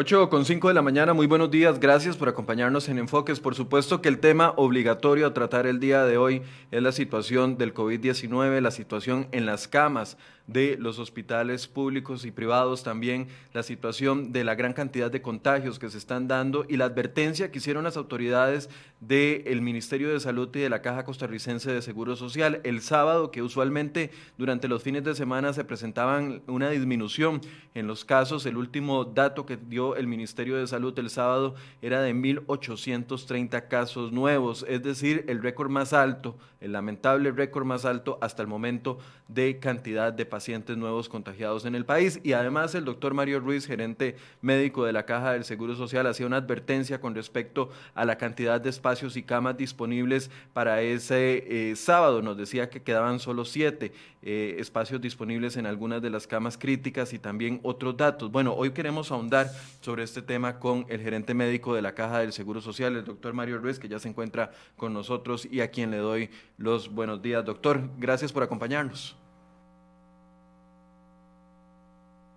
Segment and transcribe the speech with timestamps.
[0.00, 3.38] 8 con 5 de la mañana, muy buenos días, gracias por acompañarnos en Enfoques.
[3.38, 6.40] Por supuesto que el tema obligatorio a tratar el día de hoy
[6.70, 10.16] es la situación del COVID-19, la situación en las camas
[10.52, 15.78] de los hospitales públicos y privados, también la situación de la gran cantidad de contagios
[15.78, 18.68] que se están dando y la advertencia que hicieron las autoridades
[19.00, 23.42] del Ministerio de Salud y de la Caja Costarricense de Seguro Social el sábado, que
[23.42, 27.40] usualmente durante los fines de semana se presentaban una disminución
[27.74, 28.44] en los casos.
[28.44, 34.12] El último dato que dio el Ministerio de Salud el sábado era de 1.830 casos
[34.12, 38.98] nuevos, es decir, el récord más alto, el lamentable récord más alto hasta el momento
[39.34, 42.20] de cantidad de pacientes nuevos contagiados en el país.
[42.22, 46.26] Y además el doctor Mario Ruiz, gerente médico de la Caja del Seguro Social, hacía
[46.26, 51.76] una advertencia con respecto a la cantidad de espacios y camas disponibles para ese eh,
[51.76, 52.22] sábado.
[52.22, 53.92] Nos decía que quedaban solo siete
[54.22, 58.30] eh, espacios disponibles en algunas de las camas críticas y también otros datos.
[58.30, 62.32] Bueno, hoy queremos ahondar sobre este tema con el gerente médico de la Caja del
[62.32, 65.90] Seguro Social, el doctor Mario Ruiz, que ya se encuentra con nosotros y a quien
[65.90, 67.44] le doy los buenos días.
[67.44, 69.19] Doctor, gracias por acompañarnos.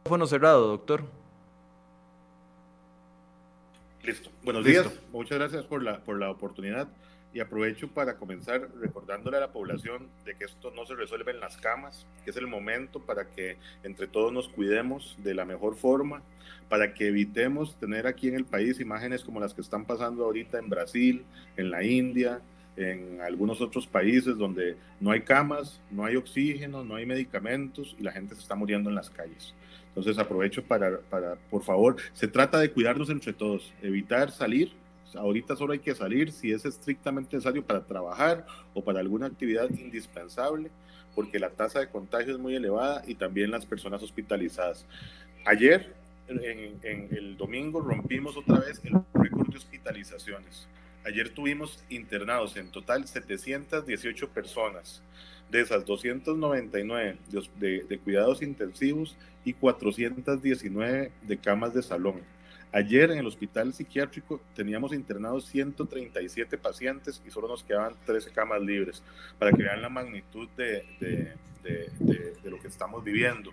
[0.04, 1.06] Micrófono cerrado, doctor.
[4.04, 4.30] Listo.
[4.44, 4.86] Buenos días.
[5.14, 6.90] Muchas gracias por la, por la oportunidad
[7.34, 11.40] y aprovecho para comenzar recordándole a la población de que esto no se resuelve en
[11.40, 15.78] las camas, que es el momento para que entre todos nos cuidemos de la mejor
[15.78, 16.22] forma,
[16.68, 20.60] para que evitemos tener aquí en el país imágenes como las que están pasando ahorita
[20.60, 21.26] en Brasil,
[21.56, 22.42] en la India,
[22.76, 28.04] en algunos otros países donde no hay camas, no hay oxígeno, no hay medicamentos y
[28.04, 29.54] la gente se está muriendo en las calles.
[29.90, 34.72] Entonces aprovecho para, para por favor, se trata de cuidarnos entre todos, evitar salir
[35.16, 39.70] ahorita solo hay que salir si es estrictamente necesario para trabajar o para alguna actividad
[39.70, 40.72] indispensable,
[41.16, 44.86] porque la tasa de contagio es muy elevada y también las personas hospitalizadas.
[45.46, 45.94] Ayer,
[46.28, 50.68] en, el domingo, rompimos otra vez el récord de hospitalizaciones.
[51.06, 55.02] Ayer tuvimos internados en total 718 personas,
[55.52, 57.18] de esas 299
[57.60, 62.22] de, cuidados intensivos y 419 de camas de salón.
[62.72, 68.62] Ayer en el hospital psiquiátrico teníamos internados 137 pacientes y solo nos quedaban 13 camas
[68.62, 69.04] libres,
[69.38, 71.36] para que vean la magnitud de,
[72.46, 73.52] lo que estamos viviendo.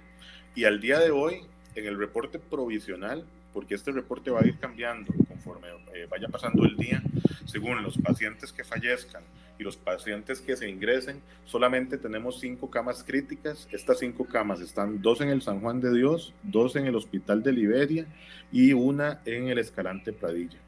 [0.55, 1.43] Y al día de hoy,
[1.75, 6.65] en el reporte provisional, porque este reporte va a ir cambiando conforme eh, vaya pasando
[6.65, 7.03] el día,
[7.47, 9.23] según los pacientes que fallezcan
[9.59, 13.69] y los pacientes que se ingresen, solamente tenemos cinco camas críticas.
[13.71, 17.43] Estas cinco camas están dos en el San Juan de Dios, dos en el Hospital
[17.43, 18.07] de Liberia
[18.51, 20.59] y una en el Escalante Pradilla.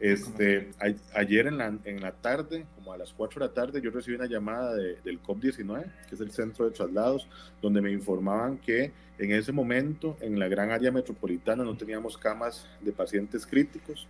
[0.00, 0.70] Este,
[1.12, 4.16] ayer en la, en la tarde, como a las 4 de la tarde, yo recibí
[4.16, 7.26] una llamada del COP19, que es el centro de traslados,
[7.60, 12.68] donde me informaban que en ese momento en la gran área metropolitana no teníamos camas
[12.80, 14.06] de pacientes críticos.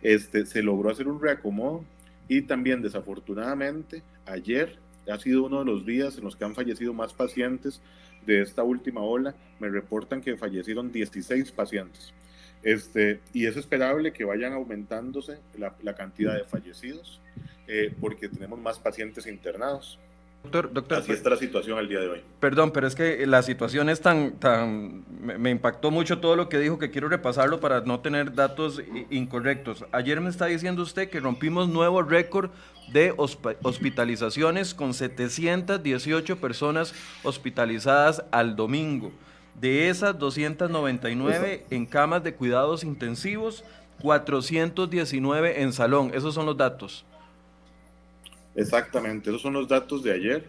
[0.00, 1.84] Este, se logró hacer un reacomodo
[2.28, 4.78] y también desafortunadamente ayer
[5.10, 7.80] ha sido uno de los días en los que han fallecido más pacientes
[8.24, 9.34] de esta última ola.
[9.60, 12.14] Me reportan que fallecieron 16 pacientes.
[12.66, 17.20] Este, y es esperable que vayan aumentándose la, cantidad de fallecidos
[17.68, 20.00] eh, porque tenemos más pacientes internados.
[20.42, 22.22] Doctor, doctor, Así está la situación al día de hoy.
[22.40, 26.58] Perdón, pero es que la situación es tan, tan, me, impactó mucho todo lo que
[26.58, 29.84] dijo que quiero repasarlo para no tener datos incorrectos.
[29.92, 32.50] Ayer me está diciendo usted que rompimos nuevo récord
[32.92, 39.12] de hospitalizaciones con 718 personas hospitalizadas al domingo.
[39.60, 43.64] De esas 299 en camas de cuidados intensivos,
[44.02, 46.10] 419 en salón.
[46.14, 47.06] Esos son los datos.
[48.54, 50.48] Exactamente, esos son los datos de ayer.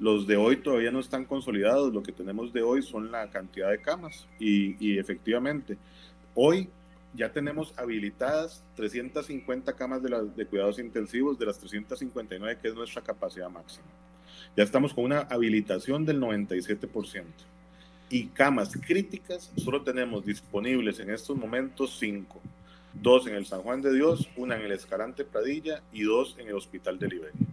[0.00, 1.92] Los de hoy todavía no están consolidados.
[1.92, 4.26] Lo que tenemos de hoy son la cantidad de camas.
[4.38, 5.76] Y, efectivamente,
[6.34, 6.68] hoy
[7.14, 13.02] ya tenemos habilitadas 350 camas de, de cuidados intensivos de las 359 que es nuestra
[13.02, 13.86] capacidad máxima.
[14.56, 17.24] Ya estamos con una habilitación del 97%
[18.08, 22.40] y camas críticas solo tenemos disponibles en estos momentos cinco.
[22.94, 26.48] Dos en el San Juan de Dios, una en el Escalante Pradilla y dos en
[26.48, 27.46] el Hospital de Liberia.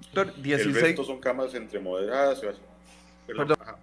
[0.00, 0.76] Doctor, 16...
[0.76, 2.42] El resto son camas entre moderadas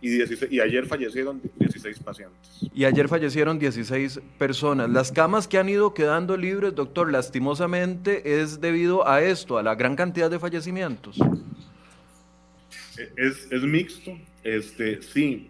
[0.02, 2.66] y, y ayer fallecieron 16 pacientes.
[2.74, 4.90] Y ayer fallecieron 16 personas.
[4.90, 9.76] Las camas que han ido quedando libres, doctor, lastimosamente es debido a esto, a la
[9.76, 11.20] gran cantidad de fallecimientos.
[13.18, 14.18] Es, es mixto.
[14.44, 15.50] Este, sí,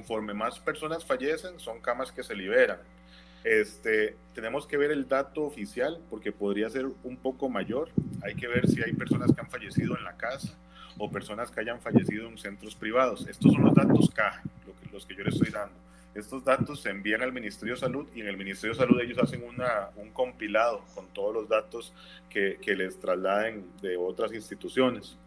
[0.00, 2.78] conforme más personas fallecen, son camas que se liberan.
[3.44, 7.90] Este, tenemos que ver el dato oficial porque podría ser un poco mayor.
[8.22, 10.56] Hay que ver si hay personas que han fallecido en la casa
[10.96, 13.26] o personas que hayan fallecido en centros privados.
[13.28, 15.74] Estos son los datos caja, lo que, los que yo le estoy dando.
[16.14, 19.18] Estos datos se envían al Ministerio de Salud y en el Ministerio de Salud ellos
[19.18, 21.92] hacen una, un compilado con todos los datos
[22.30, 25.18] que, que les trasladen de otras instituciones.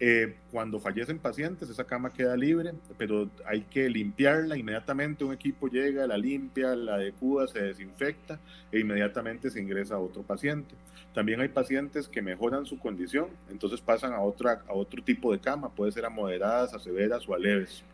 [0.00, 5.24] Eh, cuando fallecen pacientes, esa cama queda libre, pero hay que limpiarla inmediatamente.
[5.24, 8.40] Un equipo llega, la limpia, la adecuda, se desinfecta
[8.72, 10.74] e inmediatamente se ingresa a otro paciente.
[11.14, 15.38] También hay pacientes que mejoran su condición, entonces pasan a, otra, a otro tipo de
[15.38, 17.84] cama, puede ser a moderadas, a severas o a leves.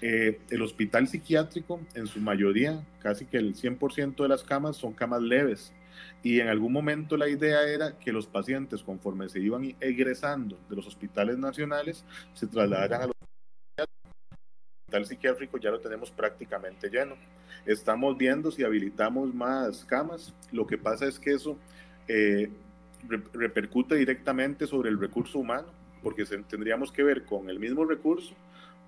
[0.00, 4.94] Eh, el hospital psiquiátrico, en su mayoría, casi que el 100% de las camas son
[4.94, 5.72] camas leves
[6.22, 10.76] y en algún momento la idea era que los pacientes, conforme se iban egresando de
[10.76, 12.04] los hospitales nacionales,
[12.34, 13.16] se trasladaran a los
[14.92, 17.16] hospital psiquiátrico ya lo tenemos prácticamente lleno.
[17.64, 20.34] Estamos viendo si habilitamos más camas.
[20.50, 21.56] Lo que pasa es que eso
[22.08, 22.50] eh,
[23.32, 25.68] repercute directamente sobre el recurso humano,
[26.02, 28.34] porque tendríamos que ver con el mismo recurso,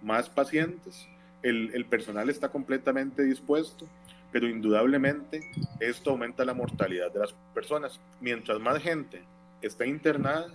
[0.02, 1.08] más pacientes,
[1.42, 3.86] el, el personal está completamente dispuesto,
[4.34, 5.48] pero indudablemente
[5.78, 8.00] esto aumenta la mortalidad de las personas.
[8.20, 9.22] Mientras más gente
[9.62, 10.48] está internada,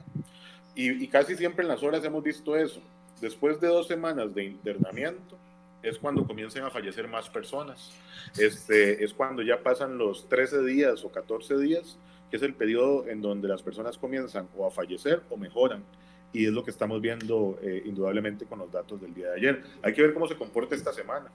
[0.75, 2.81] y, casi siempre en las horas hemos visto eso,
[3.21, 5.37] después de dos semanas de internamiento,
[5.81, 7.93] es cuando comienzan a fallecer más personas.
[8.37, 11.97] Este, es cuando ya pasan los 13 días o 14 días,
[12.29, 15.85] que es el periodo en donde las personas comienzan o a fallecer o mejoran.
[16.33, 19.63] Y es lo que estamos viendo eh, indudablemente con los datos del día de ayer.
[19.81, 21.31] Hay que ver cómo se comporta esta semana.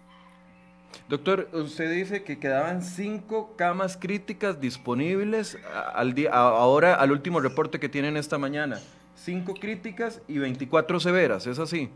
[1.08, 5.58] Doctor, usted dice que quedaban cinco camas críticas disponibles
[5.94, 8.80] al día, ahora al último reporte que tienen esta mañana.
[9.14, 11.90] Cinco críticas y 24 severas, ¿es así?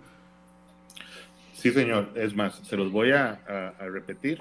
[1.55, 2.10] Sí, señor.
[2.14, 3.40] Es más, se los voy a,
[3.81, 4.37] repetir.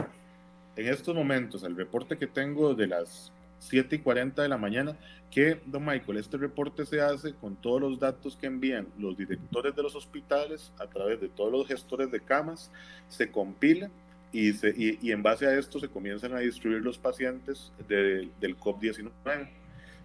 [0.76, 4.98] En estos momentos, el reporte que tengo de las 7 y 40 de la mañana,
[5.32, 9.74] que, don Michael, este reporte se hace con todos los datos que envían los directores
[9.76, 12.70] de los hospitales a través de todos los gestores de camas,
[13.08, 13.90] se compila
[14.32, 19.50] y, en base a esto se comienzan a distribuir los pacientes del COP19.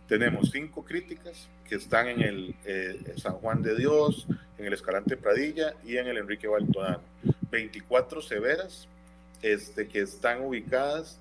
[0.08, 4.26] Tenemos cinco críticas que están en el eh, San Juan de Dios,
[4.58, 7.00] en el Escalante Pradilla y en el Enrique Baltodano.
[7.50, 8.88] 24 severas
[9.42, 11.18] este, que están ubicadas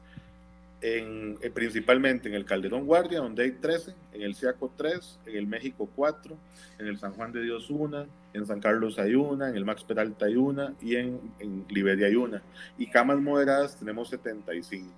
[0.82, 5.38] en, eh, principalmente en el Calderón Guardia, donde hay 13, en el Ciaco 3, en
[5.38, 6.36] el México 4,
[6.80, 9.84] en el San Juan de Dios 1, en San Carlos hay una, en el Max
[9.84, 12.42] Peralta hay una y en, en Liberia hay una.
[12.78, 14.90] Y camas moderadas tenemos 75.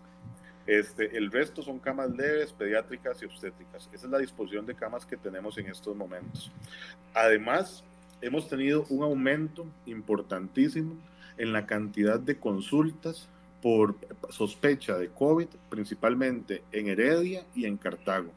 [0.66, 3.90] Este, el resto son camas leves, pediátricas y obstétricas.
[3.92, 6.52] Esa es la disposición de camas que tenemos en estos momentos.
[7.14, 7.84] Además,
[8.22, 10.96] hemos tenido un aumento importantísimo
[11.38, 13.28] en la cantidad de consultas
[13.62, 13.96] por
[14.30, 18.32] sospecha de COVID, principalmente en Heredia y en Cartago.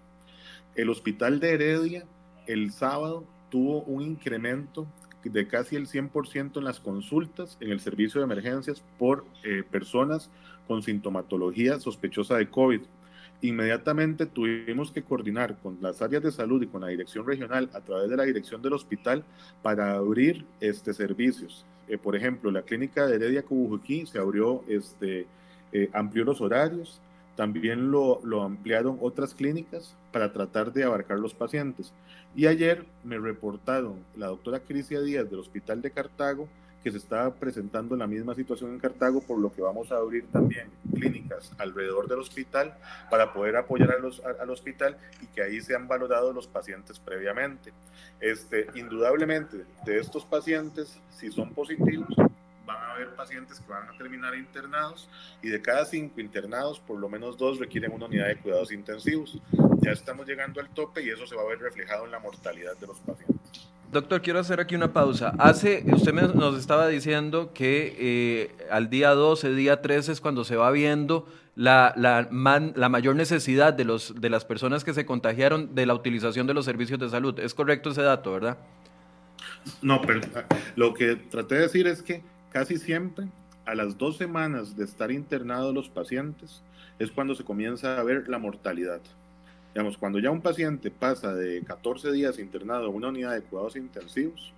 [0.75, 2.05] El hospital de Heredia
[2.47, 3.25] el sábado
[3.57, 4.87] tuvo un incremento
[5.25, 10.29] de casi el 100% en las consultas en el servicio de emergencias por eh, personas
[10.69, 12.83] con sintomatología sospechosa de COVID.
[13.41, 17.81] Inmediatamente tuvimos que coordinar con las áreas de salud y con la dirección regional a
[17.81, 19.25] través de la dirección del hospital
[19.63, 21.65] para abrir este, servicios.
[21.89, 25.27] Eh, por ejemplo, la clínica de Heredia Cubujuquí se abrió, este,
[25.73, 27.01] eh, amplió los horarios,
[27.37, 31.93] también lo, lo, ampliaron otras clínicas para tratar de abarcar los pacientes.
[32.35, 36.49] Y ayer me reportaron la doctora Crisia Díaz del Hospital de Cartago
[36.87, 40.25] que se está presentando la misma situación en Cartago, por lo que vamos a abrir
[40.29, 42.77] también clínicas alrededor del hospital
[43.11, 47.73] para poder apoyar al hospital y que ahí sean valorados los pacientes previamente.
[48.21, 52.15] Este, indudablemente, de estos pacientes, si son positivos,
[52.67, 55.09] van a haber pacientes que van a terminar internados
[55.43, 59.41] y de cada cinco internados, por lo menos dos requieren una unidad de cuidados intensivos.
[59.81, 62.77] Ya estamos llegando al tope y eso se va a ver reflejado en la mortalidad
[62.77, 63.69] de los pacientes.
[63.93, 65.33] Doctor, quiero hacer aquí una pausa.
[65.39, 70.57] Hace, usted nos estaba diciendo que eh, al día 12, día 13 es cuando se
[70.57, 72.29] va viendo la, la,
[72.75, 76.55] la mayor necesidad de, los, de las personas que se contagiaron de la utilización de
[76.55, 77.39] los servicios de salud.
[77.39, 78.59] ¿Es correcto ese dato, verdad?
[79.83, 80.21] No, pero
[80.75, 82.23] lo que traté de decir es que
[82.57, 83.27] casi siempre
[83.67, 86.63] a las dos semanas de estar internados los pacientes
[86.99, 89.03] es cuando se comienza a ver la mortalidad.
[89.75, 93.77] Digamos, cuando ya un paciente pasa de 14 días internado a una unidad de cuidados
[93.77, 94.55] intensivos,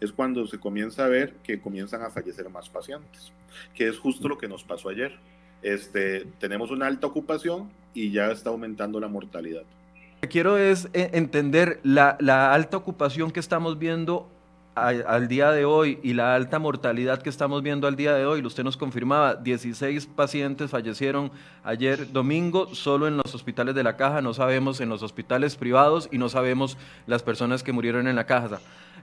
[0.00, 3.32] es cuando se comienza a ver que comienzan a fallecer más pacientes,
[3.74, 5.12] que es justo lo que nos pasó ayer.
[5.60, 9.64] Este, tenemos una alta ocupación y ya está aumentando la mortalidad.
[9.64, 14.31] Lo que quiero es eh, entender la, la alta ocupación que estamos viendo
[14.74, 18.44] al, día de hoy y la alta mortalidad que estamos viendo al día de hoy,
[18.44, 21.30] usted nos confirmaba, 16 pacientes fallecieron
[21.62, 26.08] ayer domingo solo en los hospitales de la caja, no sabemos en los hospitales privados
[26.10, 28.60] y no sabemos las personas que murieron en la caja.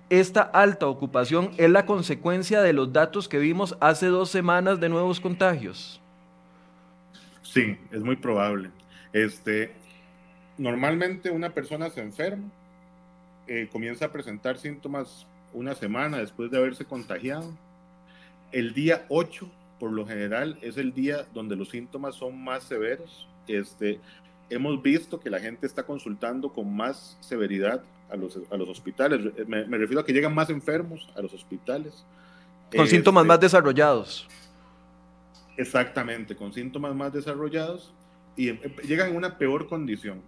[0.09, 4.89] Esta alta ocupación es la consecuencia de los datos que vimos hace dos semanas de
[4.89, 6.01] nuevos contagios.
[7.43, 8.71] Sí, es muy probable.
[9.13, 9.73] Este,
[10.57, 12.47] normalmente una persona se enferma,
[13.47, 17.53] eh, comienza a presentar síntomas una semana después de haberse contagiado.
[18.51, 23.27] El día 8, por lo general, es el día donde los síntomas son más severos.
[23.47, 23.99] Este,
[24.49, 29.21] hemos visto que la gente está consultando con más severidad a los, a los hospitales.
[29.47, 32.05] Me, refiero a que llegan más enfermos a los hospitales.
[32.75, 34.27] Con síntomas este, más desarrollados.
[35.57, 37.93] Exactamente, con síntomas más desarrollados
[38.35, 40.21] y em, llegan en una peor condición.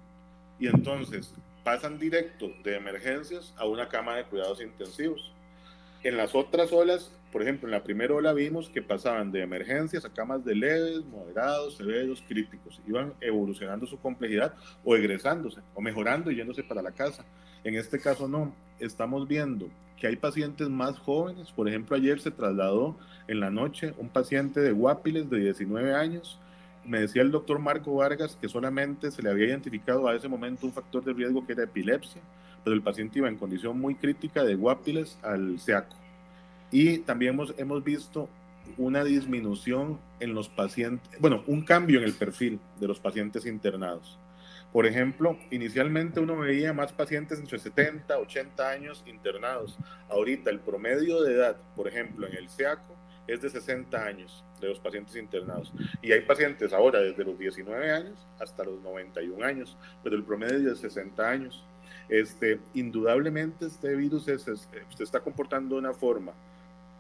[0.60, 5.32] Y entonces pasan directo de emergencias a una cama de cuidados intensivos.
[6.04, 10.04] En las otras olas, por ejemplo, en la primera ola vimos que pasaban de emergencias
[10.04, 12.82] a camas de leves, moderados, severos, críticos.
[12.88, 14.54] Iban evolucionando su complejidad
[14.84, 17.24] o egresándose o mejorando y yéndose para la casa.
[17.64, 21.52] En este caso no, estamos viendo que hay pacientes más jóvenes.
[21.52, 26.40] Por ejemplo, ayer se trasladó en la noche un paciente de Guapiles de 19 años.
[26.86, 30.66] Me decía el doctor Marco Vargas que solamente se le había identificado a ese momento
[30.66, 32.22] un factor de riesgo que era epilepsia,
[32.64, 35.96] pero el paciente iba en condición muy crítica de Guapiles al SEACO.
[36.72, 38.30] Y también hemos, hemos visto
[38.78, 44.18] una disminución en los pacientes, bueno, un cambio en el perfil de los pacientes internados.
[44.72, 49.78] Por ejemplo, inicialmente uno veía más pacientes entre 70 y 80 años internados.
[50.10, 52.96] Ahorita el promedio de edad, por ejemplo, en el SEACO
[53.28, 55.72] es de 60 años de los pacientes internados.
[56.02, 60.58] Y hay pacientes ahora desde los 19 años hasta los 91 años, pero el promedio
[60.58, 61.66] es de 60 años.
[62.10, 66.34] Este, indudablemente este virus se está comportando de una forma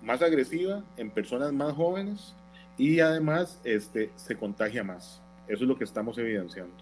[0.01, 2.33] más agresiva en personas más jóvenes
[2.77, 5.21] y además este, se contagia más.
[5.47, 6.73] Eso es lo que estamos evidenciando.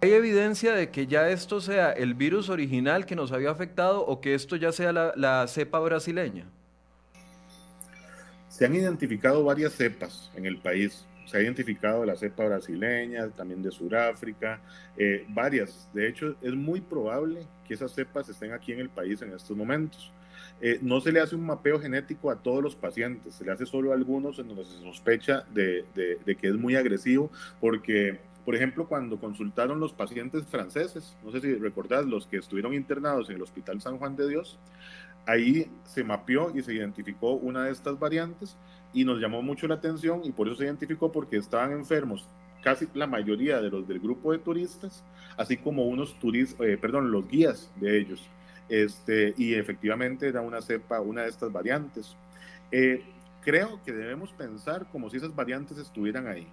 [0.00, 4.20] ¿Hay evidencia de que ya esto sea el virus original que nos había afectado o
[4.20, 6.50] que esto ya sea la, cepa brasileña?
[8.56, 11.04] Se han identificado varias cepas en el país.
[11.26, 14.60] Se ha identificado la cepa brasileña, también de Sudáfrica,
[14.96, 15.90] eh, varias.
[15.92, 19.54] De hecho, es muy probable que esas cepas estén aquí en el país en estos
[19.54, 20.10] momentos.
[20.62, 23.66] Eh, no se le hace un mapeo genético a todos los pacientes, se le hace
[23.66, 28.54] solo a algunos en donde se sospecha de, de que es muy agresivo, porque por
[28.54, 33.34] ejemplo, cuando consultaron los pacientes franceses, no sé si recordás, los que estuvieron internados en
[33.34, 34.60] el Hospital San Juan de Dios,
[35.26, 38.56] ahí se mapeó y se identificó una de estas variantes
[38.92, 42.28] y nos llamó mucho la atención y por eso se identificó porque estaban enfermos
[42.62, 45.04] casi la mayoría de los del grupo de turistas,
[45.36, 48.28] así como unos turistas, eh, perdón, los guías de ellos.
[48.68, 52.16] Este, y efectivamente era una cepa, una de estas variantes.
[52.72, 53.04] Eh,
[53.42, 56.48] creo que debemos pensar como si esas variantes estuvieran ahí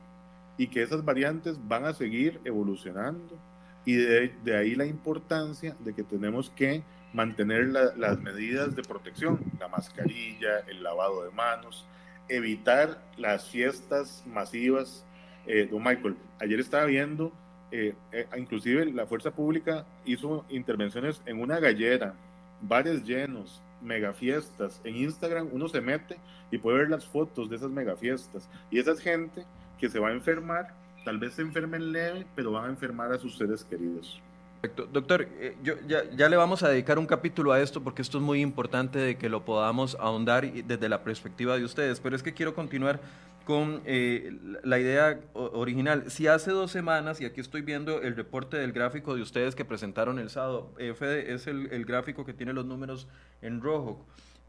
[0.56, 3.40] y que esas variantes van a seguir evolucionando
[3.86, 9.68] y de, ahí la importancia de que tenemos que mantener las medidas de protección, la
[9.68, 11.86] mascarilla, el lavado de manos,
[12.28, 15.06] evitar las fiestas masivas.
[15.46, 17.32] Eh, don Michael, ayer estaba viendo,
[17.72, 22.14] eh, eh, inclusive la fuerza pública hizo intervenciones en una gallera,
[22.62, 24.82] bares llenos, megafiestas.
[24.84, 26.18] En Instagram uno se mete
[26.52, 28.50] y puede ver las fotos de esas megafiestas.
[28.72, 29.46] Y esa gente
[29.78, 30.74] que se va a enfermar,
[31.04, 34.22] tal vez se enfermen leve, pero van a enfermar a sus seres queridos.
[34.62, 34.88] Perfecto.
[34.92, 38.24] Doctor, eh, yo, ya, le vamos a dedicar un capítulo a esto porque esto es
[38.24, 42.34] muy importante de que lo podamos ahondar desde la perspectiva de ustedes, pero es que
[42.34, 43.02] quiero continuar
[43.44, 46.10] con eh, la idea original.
[46.10, 49.66] Si hace dos semanas, y aquí estoy viendo el reporte del gráfico de ustedes que
[49.66, 53.10] presentaron el sábado, Fede es el, el gráfico que tiene los números
[53.42, 54.06] en rojo.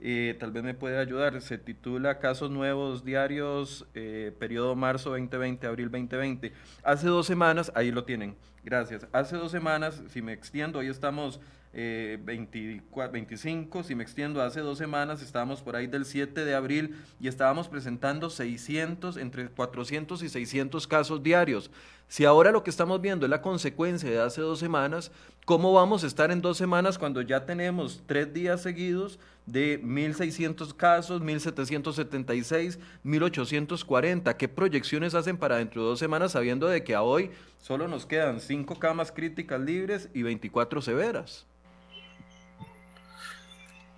[0.06, 1.40] Eh, tal vez me puede ayudar.
[1.40, 6.52] Se titula Casos Nuevos Diarios, eh, periodo marzo 2020, abril 2020.
[6.82, 9.06] Hace dos semanas, ahí lo tienen, gracias.
[9.12, 11.40] Hace dos semanas, si me extiendo, hoy estamos
[11.72, 16.54] 24, eh, 25, si me extiendo, hace dos semanas estábamos por ahí del 7 de
[16.54, 21.70] abril y estábamos presentando 600, entre 400 y 600 casos diarios.
[22.08, 25.10] Si ahora lo que estamos viendo es la consecuencia de hace dos semanas,
[25.44, 30.74] ¿cómo vamos a estar en dos semanas cuando ya tenemos tres días seguidos de 1.600
[30.76, 34.36] casos, 1.776, 1.840?
[34.36, 38.06] ¿Qué proyecciones hacen para dentro de dos semanas sabiendo de que a hoy solo nos
[38.06, 41.46] quedan cinco camas críticas libres y 24 severas?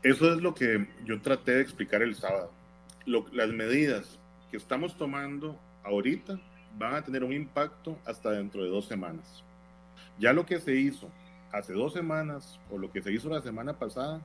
[0.02, 2.52] Eso es lo que yo traté de explicar el sábado.
[3.04, 4.18] las medidas
[4.50, 6.40] que estamos tomando ahorita
[6.78, 9.42] van a tener un impacto hasta dentro de dos semanas.
[10.18, 11.08] Ya lo que se hizo
[11.52, 14.20] hace dos semanas o lo que se hizo la semana pasada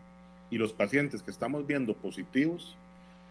[0.50, 2.75] y los pacientes que estamos viendo positivos,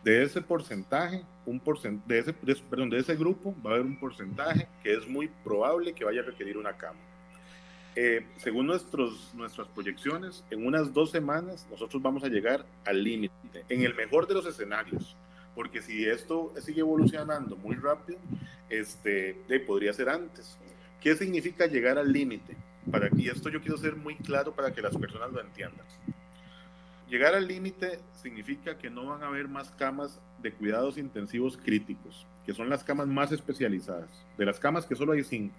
[0.04, 1.60] de ese porcentaje, un
[2.06, 5.92] de, ese, perdón, de ese grupo va a haber un porcentaje que es muy probable
[5.92, 6.98] que vaya a requerir una cama.
[7.96, 13.64] Eh, según nuestros, nuestras proyecciones, en unas dos semanas nosotros vamos a llegar al límite.
[13.68, 15.16] En el mejor de los escenarios,
[15.54, 18.18] porque si esto sigue evolucionando muy rápido,
[18.68, 20.58] este, podría ser antes.
[21.00, 22.56] ¿Qué significa llegar al límite?
[23.16, 25.86] Y esto yo quiero ser muy claro para que las personas lo entiendan.
[27.08, 32.26] Llegar al límite significa que no van a haber más camas de cuidados intensivos críticos,
[32.46, 34.08] que son las camas más especializadas.
[34.38, 35.54] De las camas que solo hay cinco,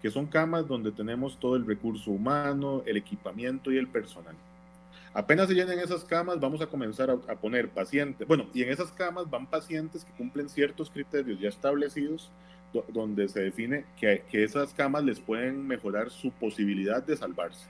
[0.00, 4.34] que son camas donde tenemos todo el recurso humano, el equipamiento y el personal.
[5.16, 8.28] Apenas se llenen esas camas, vamos a comenzar a, poner pacientes.
[8.28, 12.30] Bueno, y en esas camas van pacientes que cumplen ciertos criterios ya establecidos,
[12.92, 17.66] donde se define que, que esas camas les pueden mejorar su posibilidad de salvarse.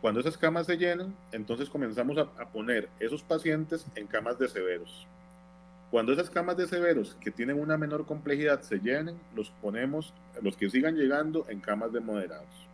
[0.00, 5.06] Cuando esas camas se llenan, entonces comenzamos a, poner esos pacientes en camas de severos.
[5.90, 10.56] Cuando esas camas de severos que tienen una menor complejidad se llenen, los ponemos, los
[10.56, 12.66] que sigan llegando, en camas de moderados.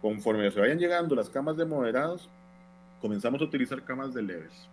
[0.00, 2.30] Conforme se vayan llegando las camas de moderados,
[3.00, 4.68] comenzamos a utilizar camas de leves.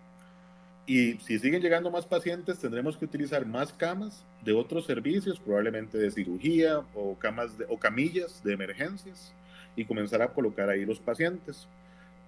[0.85, 5.97] Y si siguen llegando más pacientes, tendremos que utilizar más camas de otros servicios, probablemente
[5.97, 9.33] de cirugía o, camas o camillas de emergencias,
[9.75, 11.67] y comenzar a colocar ahí los pacientes.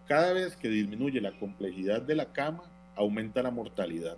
[0.07, 2.63] Cada vez que disminuye la complejidad de la cama,
[2.95, 4.17] aumenta la mortalidad,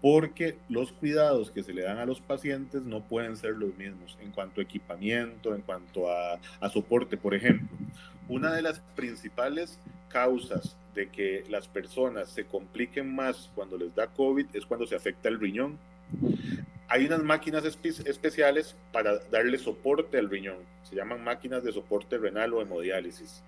[0.00, 4.16] porque los cuidados que se le dan a los pacientes no pueden ser los mismos
[4.20, 6.38] en cuanto a equipamiento, en cuanto a,
[6.70, 7.16] soporte.
[7.16, 7.68] Por ejemplo,
[8.28, 14.06] una de las principales causas de que las personas se compliquen más cuando les da
[14.08, 15.78] COVID es cuando se afecta el riñón.
[16.88, 20.58] Hay unas máquinas especiales para darle soporte al riñón.
[20.84, 23.42] Se llaman máquinas de soporte renal o hemodiálisis.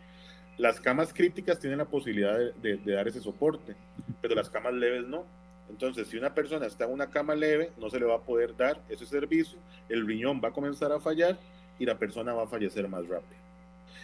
[0.57, 3.77] Las camas críticas tienen la posibilidad de, dar ese soporte,
[4.21, 5.25] pero las camas leves no.
[5.69, 8.57] Entonces, si una persona está en una cama leve, no se le va a poder
[8.57, 11.39] dar ese servicio, el riñón va a comenzar a fallar
[11.79, 13.39] y la persona va a fallecer más rápido.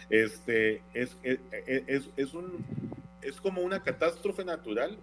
[0.09, 2.63] Este, es, es, es, un,
[3.21, 4.97] es como una catástrofe natural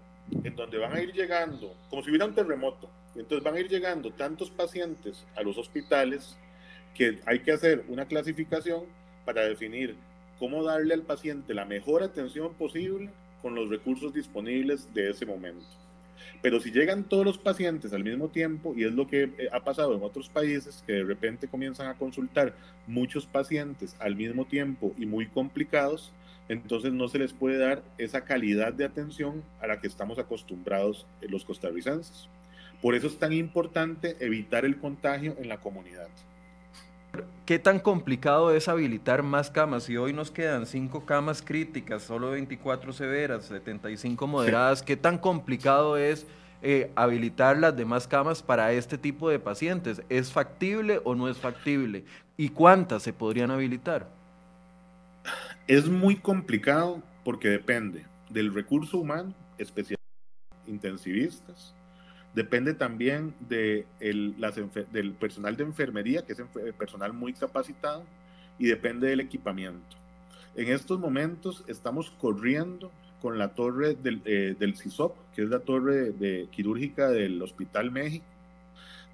[0.45, 3.69] en donde van a ir llegando, como si hubiera un terremoto, entonces van a ir
[3.69, 6.37] llegando tantos pacientes a los hospitales
[6.95, 8.85] que hay que hacer una clasificación
[9.25, 9.97] para definir
[10.39, 15.67] cómo darle al paciente la mejor atención posible con los recursos disponibles de ese momento.
[16.41, 19.61] Pero si llegan todos los pacientes al mismo tiempo, y es lo que eh, ha
[19.65, 22.55] pasado en otros países, que de repente comienzan a consultar
[22.87, 26.13] muchos pacientes al mismo tiempo y muy complicados,
[26.49, 31.07] entonces no se les puede dar esa calidad de atención a la que estamos acostumbrados
[31.21, 32.29] los costarricenses.
[32.81, 36.09] Por eso es tan importante evitar el contagio en la comunidad.
[37.45, 39.85] ¿Qué tan complicado es habilitar más camas?
[39.85, 45.97] Si hoy nos quedan cinco camas críticas, solo 24 severas, 75 moderadas, ¿qué tan complicado
[45.97, 46.27] es
[46.63, 50.03] eh, habilitar las demás camas para este tipo de pacientes?
[50.09, 52.05] ¿Es factible o no es factible?
[52.37, 54.09] ¿Y cuántas se podrían habilitar?
[55.67, 60.03] Es muy complicado porque depende del recurso humano, especialmente
[60.67, 61.75] intensivistas,
[62.35, 66.43] Depende también de del personal de enfermería, que es
[66.79, 68.05] personal muy capacitado,
[68.59, 69.97] y depende del equipamiento.
[70.55, 72.91] En estos momentos estamos corriendo
[73.21, 77.91] con la torre del, eh, del CISOP, que es la torre de, quirúrgica del Hospital
[77.91, 78.25] México,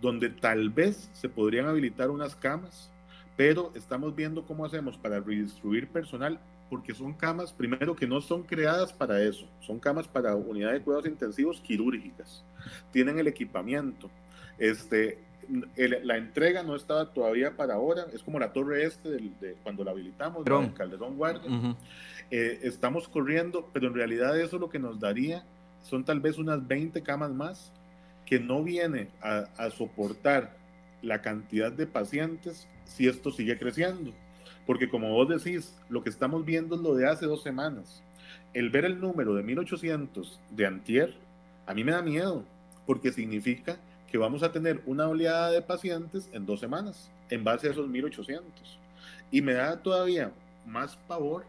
[0.01, 2.91] donde tal vez se podrían habilitar unas camas,
[3.37, 8.43] pero estamos viendo cómo hacemos para redistribuir personal porque son camas, primero, que no son
[8.43, 12.45] creadas para eso, son camas para unidades de cuidados intensivos quirúrgicas,
[12.93, 14.11] tienen el equipamiento.
[14.59, 15.19] Este,
[15.77, 19.93] la entrega no estaba todavía para ahora, es como la torre este de, cuando la
[19.93, 21.77] habilitamos, en Calderón Guardia.
[22.31, 25.45] Eh, estamos corriendo, pero en realidad eso lo que nos daría
[25.83, 27.73] son tal vez unas 20 camas más
[28.27, 30.59] que no viene a, a soportar
[31.01, 34.13] la cantidad de pacientes si esto sigue creciendo.
[34.69, 38.03] Porque como vos decís, lo que estamos viendo es lo de hace dos semanas.
[38.53, 41.15] El ver el número de 1800 de antier,
[41.65, 42.45] a mí me da miedo,
[42.85, 43.79] porque significa
[44.11, 47.89] que vamos a tener una oleada de pacientes en dos semanas, en base a esos
[47.89, 48.79] 1800.
[49.31, 50.33] Y me da todavía
[50.67, 51.47] más pavor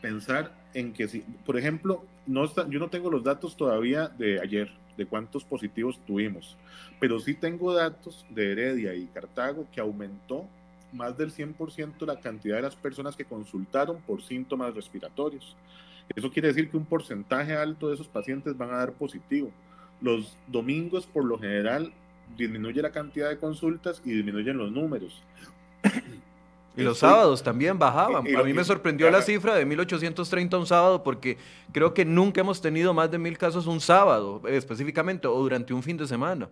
[0.00, 4.70] pensar en que si, por ejemplo, no yo no tengo los datos todavía de ayer,
[4.96, 6.56] de cuántos positivos tuvimos,
[6.98, 10.48] pero sí tengo datos de Heredia y Cartago que aumentó
[10.92, 15.56] más del 100% la cantidad de las personas que consultaron por síntomas respiratorios.
[16.14, 19.50] Eso quiere decir que un porcentaje alto de esos pacientes van a dar positivo.
[20.00, 21.92] Los domingos, por lo general,
[22.36, 25.22] disminuye la cantidad de consultas y disminuyen los números.
[26.76, 28.24] Y los sábados también bajaban.
[28.34, 31.36] a mí me sorprendió la cifra de 1830 un sábado porque
[31.70, 35.82] creo que nunca hemos tenido más de mil casos un sábado específicamente o durante un
[35.82, 36.48] fin de semana.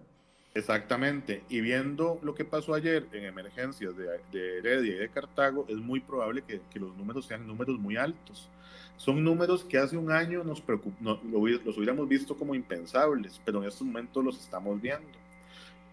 [0.54, 1.44] Exactamente.
[1.48, 6.00] Y viendo lo que pasó ayer en emergencias de, Heredia y de Cartago, es muy
[6.00, 8.48] probable que, los números sean números muy altos.
[8.96, 10.62] Son números que hace un año nos
[11.00, 15.08] los hubiéramos visto como impensables, pero en estos momentos los estamos viendo.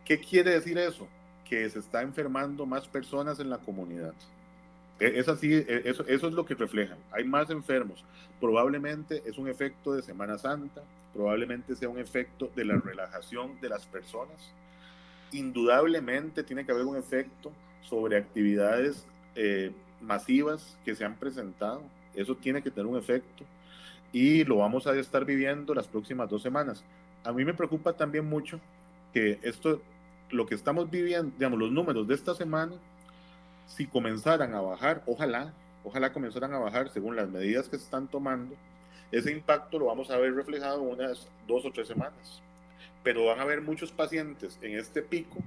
[0.04, 1.08] ¿Qué quiere decir eso?
[1.48, 4.14] Que se está enfermando más personas en la comunidad.
[5.00, 6.98] E, es así, e, eso, eso es lo que refleja.
[7.12, 8.04] Hay más enfermos.
[8.40, 10.84] Probablemente es un efecto de Semana Santa,
[11.14, 14.54] probablemente sea un efecto de la relajación de las personas.
[15.32, 19.06] Indudablemente tiene que haber un efecto sobre actividades
[19.36, 21.82] eh, masivas que se han presentado.
[22.16, 23.44] Eso tiene que tener un efecto
[24.12, 26.84] y lo vamos a estar viviendo las próximas dos semanas.
[27.24, 28.60] A mí me preocupa también mucho
[29.14, 29.82] que esto,
[30.32, 32.74] lo que estamos viviendo, digamos, los números de esta semana
[33.68, 35.54] si comenzaran a bajar, ojalá,
[35.84, 38.56] ojalá comenzaran a bajar según las medidas que se están tomando,
[39.12, 42.42] ese impacto lo vamos a ver reflejado en unas dos o tres semanas.
[43.04, 45.38] Pero van a haber muchos pacientes en este pico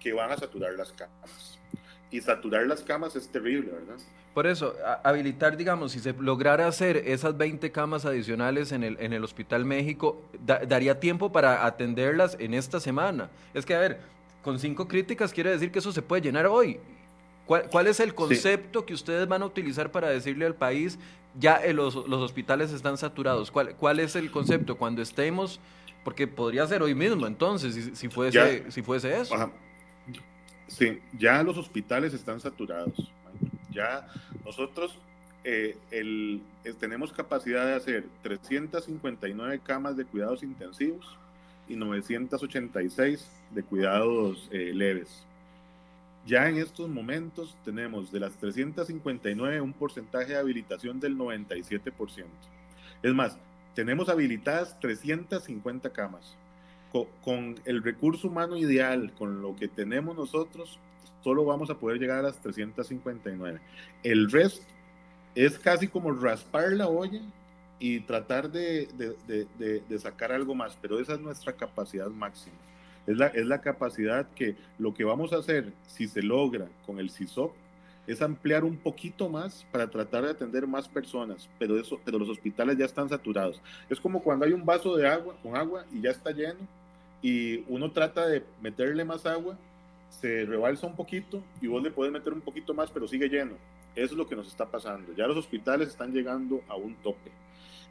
[0.00, 1.58] que van a saturar las camas.
[2.10, 3.96] Y saturar las camas es terrible, ¿verdad?
[4.34, 9.12] Por eso, habilitar, digamos, si se lograra hacer esas 20 camas adicionales en el, en
[9.12, 13.28] el Hospital México, daría tiempo para atenderlas en esta semana.
[13.52, 14.00] Es que, a ver,
[14.42, 16.80] con cinco críticas quiere decir que eso se puede llenar hoy
[17.46, 20.98] ¿Cuál, es el concepto que ustedes van a utilizar para decirle al país,
[21.38, 23.50] ya eh, los, hospitales están saturados?
[23.50, 24.76] ¿Cuál, ¿Cuál es el concepto?
[24.76, 25.60] Cuando estemos,
[26.04, 29.50] porque podría ser hoy mismo entonces, si, fuese, si fuese eso.
[30.68, 33.10] Sí, ya los hospitales están saturados.
[33.70, 34.06] Ya
[34.44, 34.96] nosotros
[35.44, 41.18] eh, el, eh, tenemos capacidad de hacer 359 camas de cuidados intensivos
[41.68, 45.26] y 986 de cuidados leves.
[46.26, 52.26] Ya en estos momentos tenemos de las 359 un porcentaje de habilitación del 97%.
[53.02, 53.36] Es más,
[53.74, 56.36] tenemos habilitadas 350 camas.
[57.24, 60.78] Con, el recurso humano ideal, con lo que tenemos nosotros,
[61.24, 63.60] solo vamos a poder llegar a las 359.
[64.02, 64.66] El resto
[65.34, 67.22] es casi como raspar la olla
[67.80, 68.86] y tratar de,
[69.88, 72.58] de sacar algo más, pero esa es nuestra capacidad máxima.
[73.06, 76.98] Es la, es la capacidad que lo que vamos a hacer, si se logra con
[76.98, 77.52] el CISOP,
[78.06, 82.28] es ampliar un poquito más para tratar de atender más personas, pero, eso, pero los
[82.28, 83.60] hospitales ya están saturados.
[83.88, 86.60] Es como cuando hay un vaso de agua con agua y ya está lleno
[87.22, 89.56] y uno trata de meterle más agua,
[90.10, 93.54] se rebalsa un poquito y vos le puedes meter un poquito más, pero sigue lleno.
[93.94, 95.12] Es lo que nos está pasando.
[95.14, 97.30] Ya los hospitales están llegando a un tope.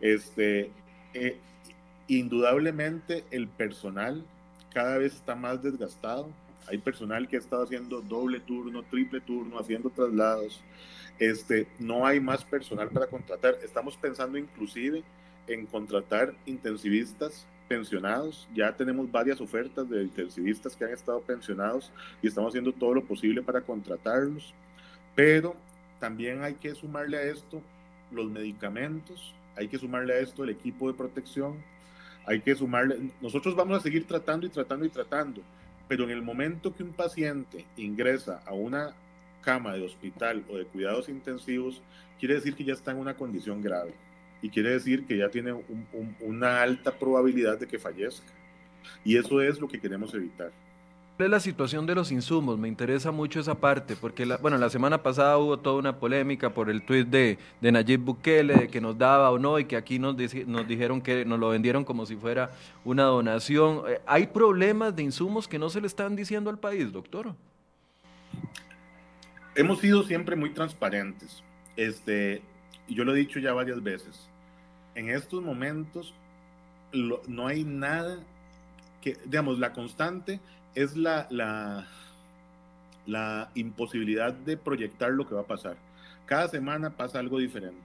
[0.02, 0.72] Este,
[1.14, 1.38] eh,
[2.08, 4.26] indudablemente el personal
[4.74, 6.30] cada vez está más desgastado.
[6.68, 10.62] Hay personal que ha estado haciendo doble turno, triple turno, haciendo traslados.
[11.20, 13.58] Este, no hay más personal para contratar.
[13.64, 15.04] Estamos pensando inclusive
[15.48, 18.48] en contratar intensivistas pensionados.
[18.54, 23.04] Ya tenemos varias ofertas de intensivistas que han estado pensionados y estamos haciendo todo lo
[23.04, 24.54] posible para contratarlos.
[25.16, 25.56] Pero
[26.00, 27.62] también hay que sumarle a esto
[28.12, 31.64] los medicamentos, hay que sumarle a esto el equipo de protección,
[32.26, 35.42] hay que sumarle, nosotros vamos a seguir tratando y tratando y tratando,
[35.88, 38.94] pero en el momento que un paciente ingresa a una
[39.42, 41.82] cama de hospital o de cuidados intensivos,
[42.20, 43.94] quiere decir que ya está en una condición grave
[44.42, 45.54] y quiere decir que ya tiene
[46.20, 48.32] una alta probabilidad de que fallezca.
[49.04, 50.52] Y eso es lo que queremos evitar
[51.24, 52.58] es la situación de los insumos?
[52.58, 56.54] Me interesa mucho esa parte, porque la, bueno, la semana pasada hubo toda una polémica
[56.54, 59.76] por el tuit de, de Nayib Bukele, de que nos daba o no, y que
[59.76, 62.52] aquí nos, dijeron que nos lo vendieron como si fuera
[62.86, 63.84] una donación.
[63.88, 67.34] Eh, ¿Hay problemas de insumos que no se le están diciendo al país, doctor?
[69.56, 71.44] Hemos sido siempre muy transparentes.
[71.76, 72.42] Este,
[72.88, 74.28] yo lo he dicho ya varias veces.
[74.96, 76.14] En estos momentos
[77.28, 78.20] no hay nada
[79.02, 80.40] que, digamos, la constante
[80.76, 81.88] es la, la,
[83.06, 85.76] la imposibilidad de proyectar lo que va a pasar.
[86.26, 87.80] Cada semana pasa algo diferente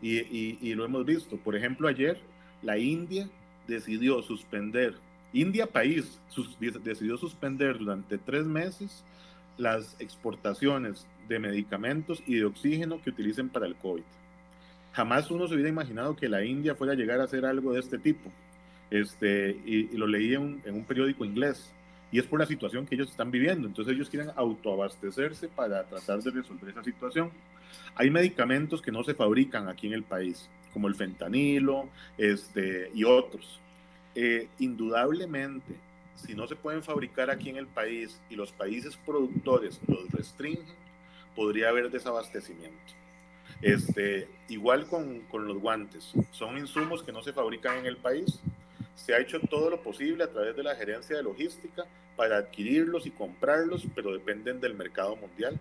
[0.00, 1.36] y, y, lo hemos visto.
[1.36, 2.18] Por ejemplo, ayer
[2.62, 3.28] la India
[3.68, 4.94] decidió suspender,
[5.32, 6.18] India país,
[6.82, 9.04] decidió suspender durante tres meses
[9.58, 14.02] las exportaciones de medicamentos y de oxígeno que utilicen para el COVID.
[14.92, 17.80] Jamás uno se hubiera imaginado que la India fuera a llegar a hacer algo de
[17.80, 18.30] este tipo.
[18.90, 21.72] Este, y, lo leí en un periódico inglés
[22.12, 23.66] y es por la situación que ellos están viviendo.
[23.66, 27.30] Entonces ellos quieren autoabastecerse para tratar de resolver esa situación.
[27.94, 33.04] Hay medicamentos que no se fabrican aquí en el país, como el fentanilo este, y
[33.04, 33.58] otros.
[34.14, 35.74] Eh, indudablemente,
[36.16, 40.66] si no se pueden fabricar aquí en el país y los países productores los restringen,
[41.34, 42.76] podría haber desabastecimiento.
[43.62, 48.40] Este, igual con, con los guantes, son insumos que no se fabrican en el país,
[48.94, 51.84] se ha hecho todo lo posible a través de la gerencia de logística
[52.16, 55.58] para adquirirlos y comprarlos, pero dependen del mercado mundial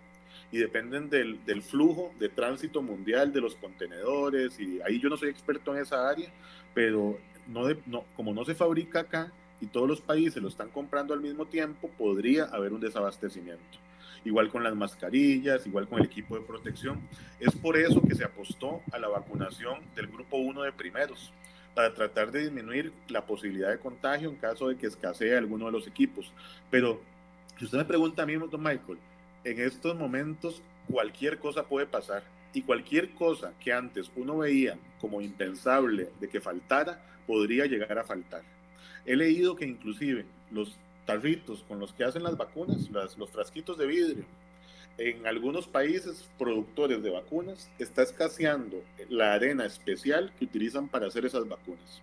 [0.52, 4.60] y dependen del, flujo de tránsito mundial de los contenedores.
[4.60, 6.30] Y ahí yo no soy experto en esa área,
[6.74, 7.18] pero
[7.48, 11.22] no, no como no se fabrica acá y todos los países lo están comprando al
[11.22, 13.80] mismo tiempo, podría haber un desabastecimiento.
[14.26, 17.00] Igual con las mascarillas, igual con el equipo de protección.
[17.40, 21.32] Es por eso que se apostó a la vacunación del grupo 1 de primeros
[21.76, 25.72] para tratar de disminuir la posibilidad de contagio en caso de que escasee alguno de
[25.72, 26.32] los equipos.
[26.70, 27.02] Pero
[27.58, 28.98] si usted me pregunta a mí, don Michael,
[29.44, 35.22] en estos momentos cualquier cosa puede pasar y cualquier cosa que antes uno veía como
[35.22, 38.42] impensable de que faltara, podría llegar a faltar.
[39.06, 43.88] He leído que inclusive los tarritos con los que hacen las vacunas, los frasquitos de
[43.88, 44.26] vidrio,
[45.10, 51.26] en algunos países productores de vacunas está escaseando la arena especial que utilizan para hacer
[51.26, 52.02] esas vacunas.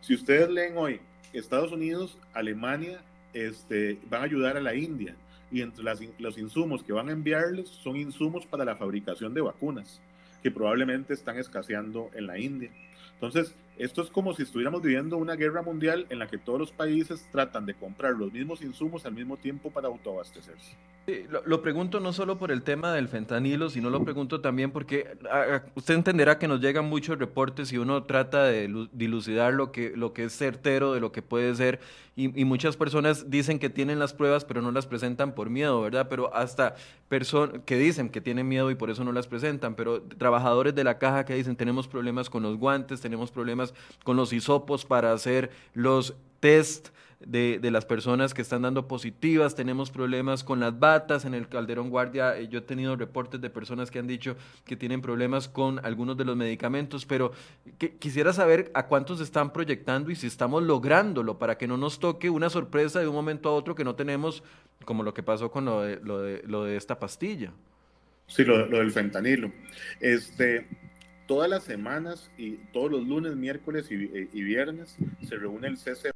[0.00, 1.00] Si ustedes leen hoy,
[1.32, 3.02] Estados Unidos, Alemania,
[3.34, 5.14] este, van a ayudar a la India
[5.50, 5.84] y entre
[6.18, 10.00] los insumos que van a enviarles son insumos para la fabricación de vacunas
[10.42, 12.70] que probablemente están escaseando en la India.
[13.14, 16.72] Entonces, esto es como si estuviéramos viviendo una guerra mundial en la que todos los
[16.72, 20.76] países tratan de comprar los mismos insumos al mismo tiempo para autoabastecerse
[21.46, 25.06] lo, pregunto no solo por el tema del fentanilo, sino lo pregunto también porque
[25.74, 30.12] usted entenderá que nos llegan muchos reportes y uno trata de dilucidar lo que, lo
[30.12, 31.80] que es certero de lo que puede ser
[32.14, 36.08] y, muchas personas dicen que tienen las pruebas pero no las presentan por miedo, ¿verdad?
[36.10, 36.74] Pero hasta
[37.08, 40.82] personas que dicen que tienen miedo y por eso no las presentan, pero trabajadores de
[40.82, 43.67] la caja que dicen tenemos problemas con los guantes, tenemos problemas
[44.04, 46.88] con los hisopos para hacer los test
[47.20, 51.48] de, de, las personas que están dando positivas, tenemos problemas con las batas, en el
[51.48, 55.48] Calderón Guardia eh, yo he tenido reportes de personas que han dicho que tienen problemas
[55.48, 57.32] con algunos de los medicamentos, pero
[57.98, 62.30] quisiera saber a cuántos están proyectando y si estamos lográndolo para que no nos toque
[62.30, 64.44] una sorpresa de un momento a otro que no tenemos,
[64.84, 67.52] como lo que pasó con lo de, lo de, lo de esta pastilla.
[68.28, 69.50] Sí, lo, lo del fentanilo.
[70.00, 70.68] Este,
[71.28, 76.10] todas las semanas y todos los lunes, miércoles y, y viernes se reúne el CC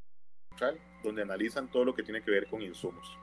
[1.02, 3.16] donde analizan todo lo que tiene que ver con insumos.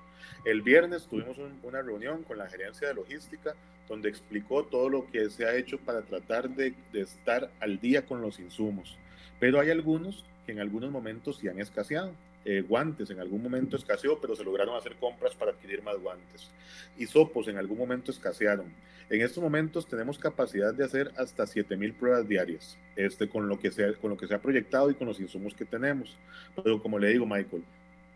[0.46, 3.56] El viernes tuvimos una reunión con la gerencia de logística
[3.88, 8.22] donde explicó todo lo que se ha hecho para tratar de, estar al día con
[8.22, 8.98] los insumos.
[9.40, 12.14] Pero hay algunos que en algunos momentos sí han escaseado.
[12.46, 16.52] Eh, guantes en algún momento escaseó, pero se lograron hacer compras para adquirir más guantes.
[16.98, 18.74] Y sopos en algún momento escasearon.
[19.10, 23.72] En estos momentos tenemos capacidad de hacer hasta 7000 pruebas diarias, este, con, lo que
[23.72, 26.16] se, con lo que se ha proyectado y con los insumos que tenemos.
[26.64, 27.64] Pero como le digo, Michael,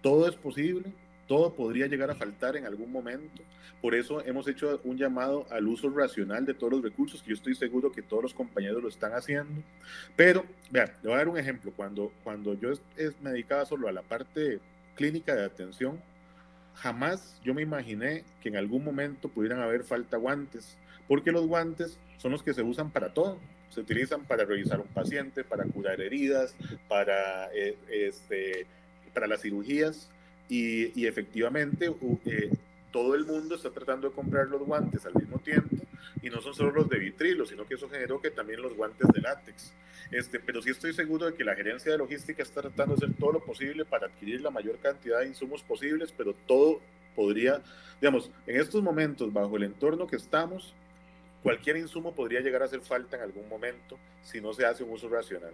[0.03, 0.93] todo es posible,
[1.27, 3.41] todo podría llegar a faltar en algún momento.
[3.81, 7.35] Por eso hemos hecho un llamado al uso racional de todos los recursos, que yo
[7.35, 9.63] estoy seguro que todos los compañeros lo están haciendo.
[10.15, 11.73] Pero, vean, le voy a dar un ejemplo.
[11.75, 12.69] Cuando, cuando yo
[13.21, 14.59] me dedicaba solo a la parte
[14.95, 15.99] clínica de atención,
[16.75, 20.77] jamás yo me imaginé que en algún momento pudieran haber falta guantes,
[21.13, 23.37] porque los guantes son los que se usan para todo.
[23.69, 26.55] Se utilizan para revisar un paciente, para curar heridas,
[26.87, 28.65] para, eh, este,
[29.13, 30.09] para las cirugías
[30.49, 31.93] y, y efectivamente
[32.25, 32.49] eh,
[32.91, 35.75] todo el mundo está tratando de comprar los guantes al mismo tiempo
[36.23, 39.07] y no son solo los de vitrilo, sino que eso generó que también los guantes
[39.13, 39.71] de látex.
[40.09, 43.17] Este, pero sí estoy seguro de que la gerencia de logística está tratando de hacer
[43.19, 46.81] todo lo posible para adquirir la mayor cantidad de insumos posibles, pero todo
[47.15, 47.61] podría,
[48.01, 50.73] digamos, en estos momentos, bajo el entorno que estamos,
[51.43, 54.91] cualquier insumo podría llegar a hacer falta en algún momento si no se hace un
[54.91, 55.53] uso racional.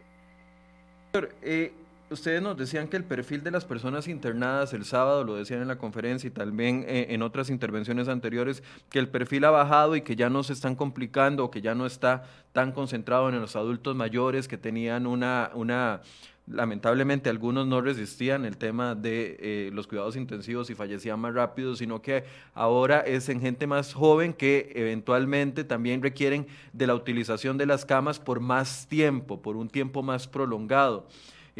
[1.41, 1.73] Eh,
[2.09, 5.67] ustedes nos decían que el perfil de las personas internadas el sábado, lo decían en
[5.67, 10.01] la conferencia y también eh, en otras intervenciones anteriores, que el perfil ha bajado y
[10.01, 13.55] que ya no se están complicando o que ya no está tan concentrado en los
[13.55, 16.01] adultos mayores que tenían una, una
[16.49, 21.75] lamentablemente algunos no resistían el tema de eh, los cuidados intensivos y fallecían más rápido,
[21.75, 27.57] sino que ahora es en gente más joven que eventualmente también requieren de la utilización
[27.57, 31.07] de las camas por más tiempo, por un tiempo más prolongado.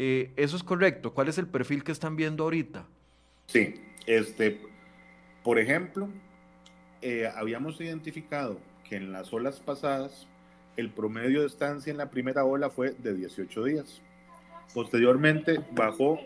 [0.02, 1.12] Eh, ¿Eso es correcto?
[1.12, 2.86] ¿Cuál es el perfil que están viendo ahorita?
[3.44, 3.74] Sí,
[4.06, 4.58] este,
[5.44, 6.08] por ejemplo,
[7.02, 8.58] eh, habíamos identificado
[8.88, 10.26] que en las olas pasadas
[10.78, 14.00] el promedio de estancia en la primera ola fue de 18 días.
[14.72, 16.18] Posteriormente bajó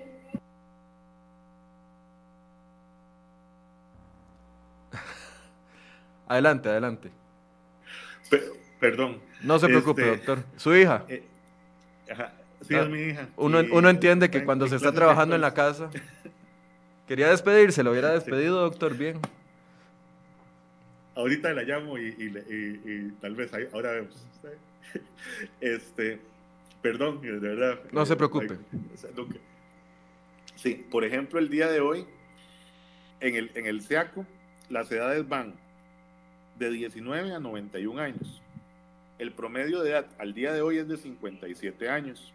[6.29, 7.11] Adelante, adelante.
[8.79, 9.21] perdón.
[9.43, 10.45] No se preocupe, este, doctor.
[10.59, 11.05] ¿Su hija?
[11.09, 11.25] Eh,
[12.67, 13.29] Sí, es mi hija.
[13.37, 15.91] Uno, uno entiende que cuando se está trabajando en la casa.
[17.07, 19.21] Quería despedirse, lo hubiera despedido, doctor, bien.
[21.15, 24.27] Ahorita la llamo y, y, tal vez ahora vemos.
[25.61, 26.21] Este,
[26.83, 27.81] perdón, de verdad.
[27.93, 28.59] No se preocupe.
[30.57, 32.07] Sí, por ejemplo, el día de hoy,
[33.21, 34.27] en el, en el SEACO,
[34.69, 35.55] las edades van
[36.59, 38.43] de 19 a 91 años.
[39.19, 42.34] El promedio de edad al día de hoy es de 57 años.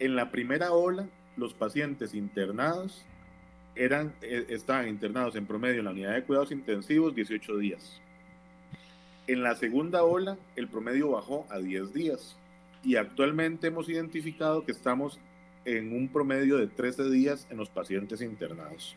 [0.00, 3.04] En la primera ola, los pacientes internados
[3.76, 8.00] eran, eh, estaban internados en promedio en la unidad de cuidados intensivos 18 días.
[9.26, 12.34] En la segunda ola, el promedio bajó a 10 días
[12.82, 15.20] y actualmente hemos identificado que estamos
[15.66, 18.96] en un promedio de 13 días en los pacientes internados.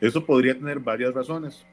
[0.00, 1.66] Eso podría tener varias razones.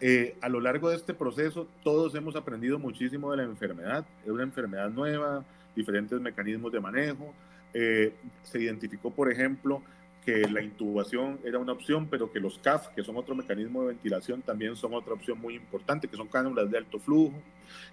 [0.00, 4.06] Eh, a lo largo de este proceso, todos hemos aprendido muchísimo de la enfermedad.
[4.24, 7.34] Es una enfermedad nueva, diferentes mecanismos de manejo.
[7.74, 9.82] Eh, se identificó, por ejemplo,
[10.26, 13.88] que la intubación era una opción, pero que los CAF, que son otro mecanismo de
[13.88, 17.40] ventilación, también son otra opción muy importante, que son cánulas de alto flujo.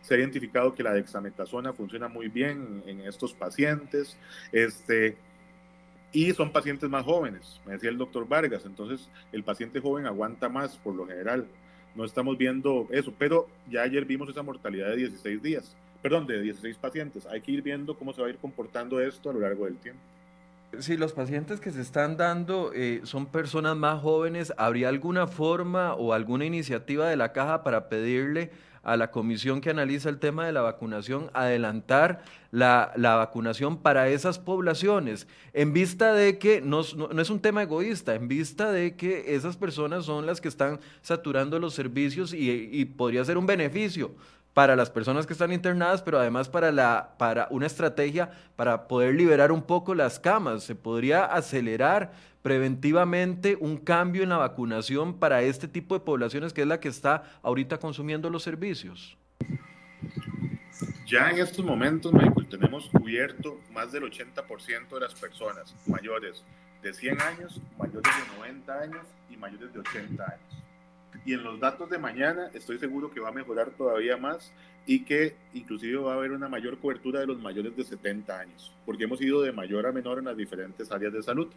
[0.01, 4.17] Se ha identificado que la dexametasona funciona muy bien en, estos pacientes.
[4.51, 5.15] Este,
[6.11, 10.49] y son pacientes más jóvenes, me decía el doctor Vargas, entonces el paciente joven aguanta
[10.49, 11.47] más por lo general.
[11.95, 16.41] No estamos viendo eso, pero ya ayer vimos esa mortalidad de 16 días, perdón, de
[16.41, 17.25] 16 pacientes.
[17.25, 19.77] Hay que ir viendo cómo se va a ir comportando esto a lo largo del
[19.77, 20.01] tiempo.
[20.79, 25.93] Si los pacientes que se están dando eh, son personas más jóvenes, ¿habría alguna forma
[25.93, 30.45] o alguna iniciativa de la caja para pedirle a la comisión que analiza el tema
[30.45, 37.29] de la vacunación adelantar la, vacunación para esas poblaciones, en vista de que no, es
[37.29, 41.73] un tema egoísta, en vista de que esas personas son las que están saturando los
[41.73, 44.11] servicios y, y podría ser un beneficio
[44.53, 49.15] para las personas que están internadas, pero además para, la, para una estrategia para poder
[49.15, 50.63] liberar un poco las camas.
[50.63, 52.13] Se podría acelerar
[52.43, 56.89] preventivamente un cambio en la vacunación para este tipo de poblaciones que es la que
[56.89, 59.17] está ahorita consumiendo los servicios.
[61.07, 66.43] Ya en estos momentos, Michael, tenemos cubierto más del 80% de las personas mayores
[66.81, 70.62] de 100 años, mayores de 90 años y mayores de 80 años
[71.25, 74.51] y en los datos de mañana estoy seguro que va a mejorar todavía más
[74.85, 78.73] y que inclusive va a haber una mayor cobertura de los mayores de 70 años,
[78.85, 81.47] porque hemos ido de mayor a menor en las diferentes áreas de salud.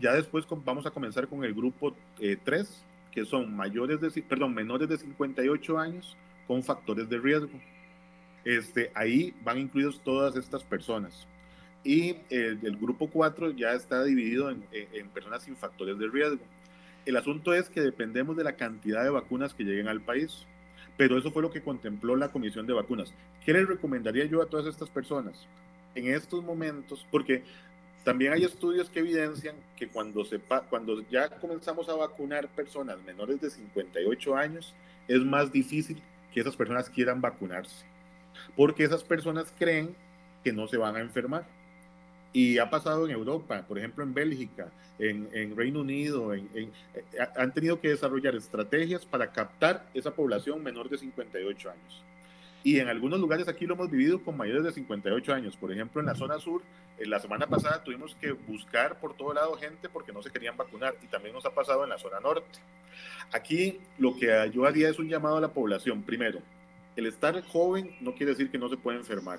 [0.00, 2.64] Ya después vamos a comenzar con el grupo 3, eh,
[3.10, 7.60] que son mayores de, perdón, menores de 58 años con factores de riesgo.
[8.44, 11.26] Este, ahí van incluidos todas estas personas.
[11.84, 16.42] Y el, el grupo 4 ya está dividido en, en personas sin factores de riesgo.
[17.08, 20.44] El asunto es que dependemos de la cantidad de vacunas que lleguen al país,
[20.98, 23.14] pero eso fue lo que contempló la Comisión de Vacunas.
[23.46, 25.46] ¿Qué les recomendaría yo a todas estas personas?
[25.94, 27.44] En estos momentos, porque
[28.04, 30.22] también hay estudios que evidencian que cuando,
[30.68, 34.74] cuando ya comenzamos a vacunar personas menores de 58 años,
[35.08, 36.02] es más difícil
[36.34, 37.86] que esas personas quieran vacunarse,
[38.54, 39.96] porque esas personas creen
[40.44, 41.46] que no se van a enfermar.
[42.32, 46.68] Y ha pasado en Europa, por ejemplo en Bélgica, en, Reino Unido, en, eh,
[47.36, 52.04] han tenido que desarrollar estrategias para captar esa población menor de 58 años.
[52.64, 55.56] Y en algunos lugares aquí lo hemos vivido con mayores de 58 años.
[55.56, 56.62] Por ejemplo, en la zona sur,
[56.98, 60.56] en la semana pasada tuvimos que buscar por todo lado gente porque no se querían
[60.56, 60.94] vacunar.
[61.02, 62.58] Y también nos ha pasado en la zona norte.
[63.32, 66.02] Aquí lo que yo haría es un llamado a la población.
[66.02, 66.40] Primero,
[66.96, 69.38] el estar joven no quiere decir que no se puede enfermar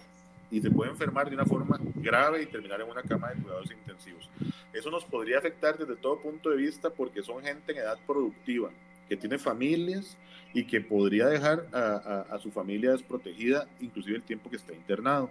[0.50, 3.72] y se puede enfermar de una forma grave y terminar en una cama de cuidados
[3.72, 4.30] intensivos.
[4.74, 8.70] Eso nos podría afectar desde todo punto de vista porque son gente en edad productiva,
[9.08, 10.18] que tiene familias
[10.54, 15.30] y que podría dejar a, su familia desprotegida inclusive el tiempo que está internado.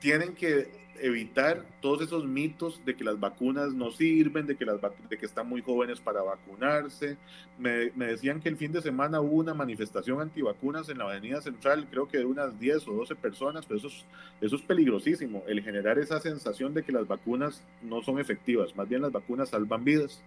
[0.00, 4.80] Tienen que evitar todos esos mitos de que las vacunas no sirven, de que, las,
[5.08, 7.16] de que están muy jóvenes para vacunarse.
[7.58, 11.86] Me, decían que el fin de semana hubo una manifestación antivacunas en la Avenida Central,
[11.90, 14.04] creo que de unas 10 o 12 personas, pero eso es,
[14.40, 18.88] eso es peligrosísimo, el generar esa sensación de que las vacunas no son efectivas, más
[18.88, 20.22] bien las vacunas salvan vidas.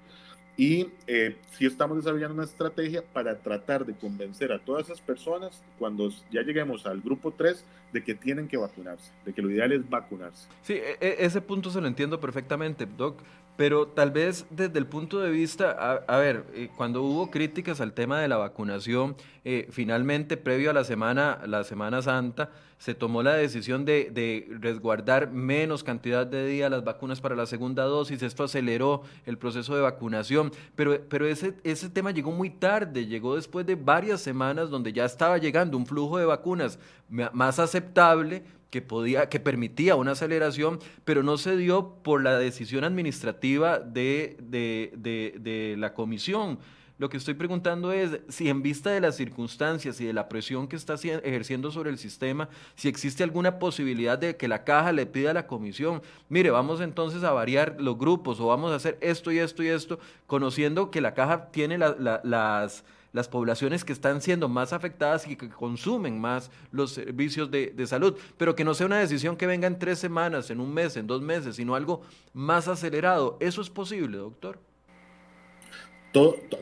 [0.57, 5.63] Y eh, sí estamos desarrollando una estrategia para tratar de convencer a todas esas personas,
[5.77, 9.71] cuando ya lleguemos al grupo 3, de que tienen que vacunarse, de que lo ideal
[9.71, 10.47] es vacunarse.
[10.63, 13.21] Sí, e, e, ese punto se lo entiendo perfectamente, Doc.
[13.57, 15.71] Pero tal vez desde el punto de vista,
[16.07, 20.73] a, ver, eh, cuando hubo críticas al tema de la vacunación, eh, finalmente, previo a
[20.73, 26.69] la semana, la semana Santa, se tomó la decisión de, resguardar menos cantidad de días
[26.69, 28.21] las vacunas para la segunda dosis.
[28.21, 30.51] Esto aceleró el proceso de vacunación.
[30.75, 35.05] Pero, pero ese, ese tema llegó muy tarde, llegó después de varias semanas donde ya
[35.05, 36.77] estaba llegando un flujo de vacunas
[37.09, 42.83] más aceptable que podía, que permitía una aceleración, pero no se dio por la decisión
[42.83, 44.91] administrativa de, de,
[45.37, 46.59] de, la comisión.
[46.97, 50.67] Lo que estoy preguntando es si en vista de las circunstancias y de la presión
[50.67, 55.05] que está ejerciendo sobre el sistema, si existe alguna posibilidad de que la caja le
[55.05, 58.97] pida a la comisión, mire, vamos entonces a variar los grupos o vamos a hacer
[59.01, 62.83] esto y esto y esto, conociendo que la caja tiene las
[63.13, 68.17] las poblaciones que están siendo más afectadas y que consumen más los servicios de, salud,
[68.37, 71.07] pero que no sea una decisión que venga en tres semanas, en un mes, en
[71.07, 72.01] dos meses, sino algo
[72.33, 73.37] más acelerado.
[73.39, 74.59] ¿Eso es posible, doctor?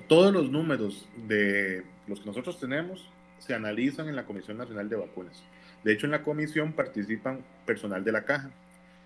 [0.08, 4.98] todos los números de los que nosotros tenemos se analizan en la Comisión Nacional de
[4.98, 5.44] Vacunas.
[5.84, 8.52] De hecho, en la comisión participan personal de la caja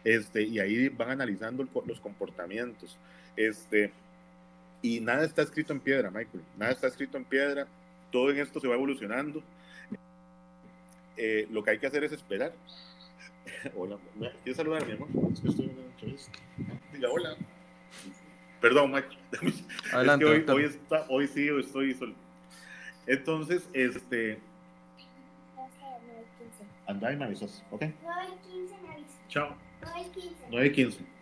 [0.04, 2.98] este, y ahí van analizando los comportamientos.
[3.36, 3.92] Este,
[4.82, 6.44] y nada está escrito en piedra, Michael.
[6.58, 7.68] Nada está escrito en piedra.
[8.12, 9.44] Todo en esto se va evolucionando.
[11.18, 12.54] Eh, lo que hay que hacer es esperar.
[13.76, 13.98] hola,
[14.44, 15.10] ¿quieres saludar, mi amor?
[15.34, 16.40] Es que estoy en una entrevista.
[16.94, 17.36] Diga hola.
[18.62, 19.18] Perdón, Michael.
[19.92, 22.14] Adelante, es que hoy, hoy, está, hoy sí, hoy estoy solo.
[23.06, 24.40] Entonces, este.
[26.88, 27.86] Anda y me avisas, ¿ok?
[28.02, 29.28] 9 y 15 me avisas.
[29.28, 29.56] Chao.
[29.82, 30.36] 9 y 15.
[30.50, 31.19] 9 y 15.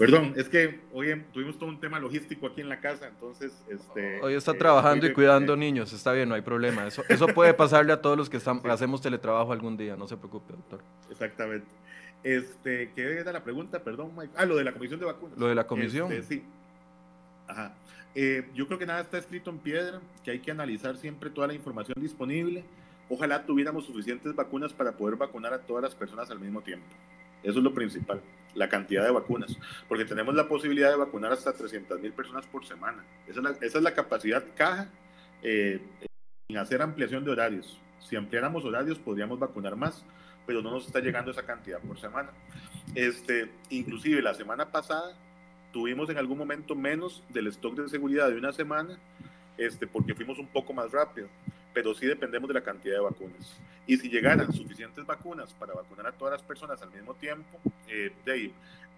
[0.00, 3.52] Perdón, es que hoy tuvimos todo un tema logístico aquí en la casa, entonces...
[3.68, 6.86] Este, hoy está eh, trabajando y cuidando niños, está bien, no hay problema.
[6.86, 10.54] Eso, eso puede pasarle a todos los que hacemos teletrabajo algún día, no se preocupe,
[10.54, 10.80] doctor.
[11.10, 11.66] Exactamente.
[12.22, 13.84] Este, ¿Qué era la pregunta?
[13.84, 14.32] Perdón, Mike.
[14.38, 15.38] Ah, lo de la comisión de vacunas.
[15.38, 16.10] Lo de la comisión.
[16.10, 16.44] Este, sí.
[17.46, 17.74] Ajá.
[18.14, 21.46] Eh, yo creo que nada está escrito en piedra, que hay que analizar siempre toda
[21.46, 22.64] la información disponible.
[23.10, 26.86] Ojalá tuviéramos suficientes vacunas para poder vacunar a todas las personas al mismo tiempo.
[27.42, 28.20] Eso es lo principal,
[28.54, 29.56] la cantidad de vacunas,
[29.88, 33.04] porque tenemos la posibilidad de vacunar hasta 300 mil personas por semana.
[33.26, 34.88] Esa es la, capacidad caja
[35.42, 35.80] eh,
[36.46, 37.80] sin hacer ampliación de horarios.
[38.00, 40.04] Si ampliáramos horarios podríamos vacunar más,
[40.46, 42.30] pero no nos está llegando esa cantidad por semana.
[42.94, 45.16] Este, inclusive la semana pasada
[45.72, 48.98] tuvimos en algún momento menos del stock de seguridad de una semana,
[49.56, 51.28] este, porque fuimos un poco más rápido
[51.72, 53.60] pero sí dependemos de la cantidad de vacunas.
[53.86, 57.58] Y si llegaran suficientes vacunas para vacunar a todas las personas al mismo tiempo,
[57.88, 58.54] eh, de ahí,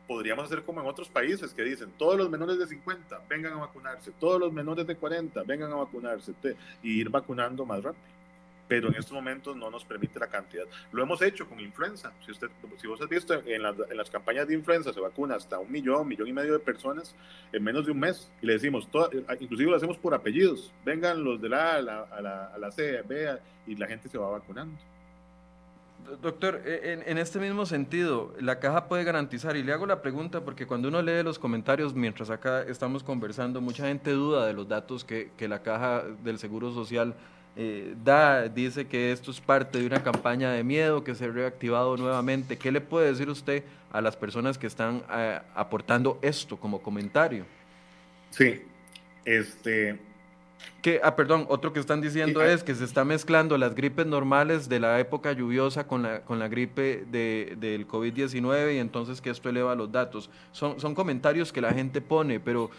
[0.06, 3.56] podríamos hacer como en otros países que dicen, todos los menores de 50 vengan a
[3.56, 6.34] vacunarse, todos los menores de 40 vengan a vacunarse,
[6.82, 8.21] y ir vacunando más rápido
[8.68, 10.64] pero en estos momentos no nos permite la cantidad.
[10.92, 12.12] Lo hemos hecho con influenza.
[12.24, 12.48] Si, usted,
[12.78, 16.08] si vos has visto en, en las campañas de influenza se vacuna hasta un millón,
[16.08, 17.14] millón y medio de personas
[17.52, 18.30] en menos de un mes.
[18.40, 18.88] Y le decimos,
[19.40, 20.72] inclusive lo hacemos por apellidos.
[20.84, 23.86] Vengan los de la A a la, a la, a la C, B, y la
[23.86, 24.78] gente se va vacunando.
[26.20, 30.02] Doctor, e, en, en, este mismo sentido, la caja puede garantizar, y le hago la
[30.02, 34.52] pregunta porque cuando uno lee los comentarios mientras acá estamos conversando, mucha gente duda de
[34.52, 37.14] los datos que, que la caja del Seguro Social
[37.54, 41.28] eh, da, dice que esto es parte de una campaña de miedo que se ha
[41.28, 42.56] reactivado nuevamente.
[42.56, 47.44] ¿Qué le puede decir usted a las personas que están eh, aportando esto como comentario?
[48.30, 48.62] Sí,
[49.24, 49.98] este...
[50.80, 52.46] Que, ah, perdón, otro que están diciendo ah.
[52.46, 56.38] es que se está mezclando las gripes normales de la época lluviosa con la, con
[56.38, 60.30] la gripe de, del COVID-19 y entonces que esto eleva los datos.
[60.52, 62.70] Son, son comentarios que la gente pone, pero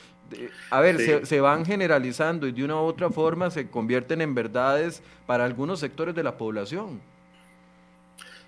[0.70, 5.04] a ver, se, van generalizando y de una u otra forma se convierten en verdades
[5.26, 7.02] para algunos sectores de la población.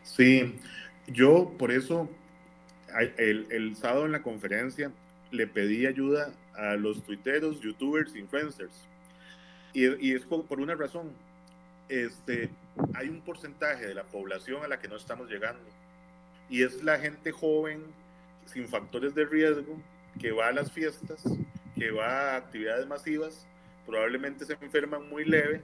[0.04, 0.56] Sí,
[1.08, 2.10] yo por eso
[3.18, 4.92] el, el sábado en la conferencia
[5.32, 8.88] le pedí ayuda a los tuiteros, youtubers, influencers.
[9.74, 11.12] Y, y, es por una razón.
[11.90, 12.50] Este,
[12.94, 15.64] hay un porcentaje de la población a la que no estamos llegando.
[16.50, 17.84] Y es la gente joven,
[18.46, 19.78] sin factores de riesgo,
[20.20, 21.24] que va a las fiestas,
[21.78, 23.46] que va a actividades masivas,
[23.86, 25.62] probablemente se enferman muy leve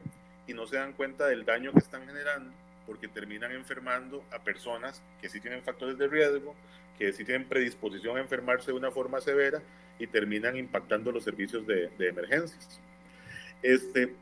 [0.47, 2.51] y no se dan cuenta del daño que están generando
[2.85, 6.55] porque terminan enfermando a personas que sí tienen factores de riesgo,
[6.97, 9.61] que sí tienen predisposición a enfermarse de una forma severa
[9.97, 12.81] y terminan impactando los servicios de, emergencias.
[13.61, 14.13] Este,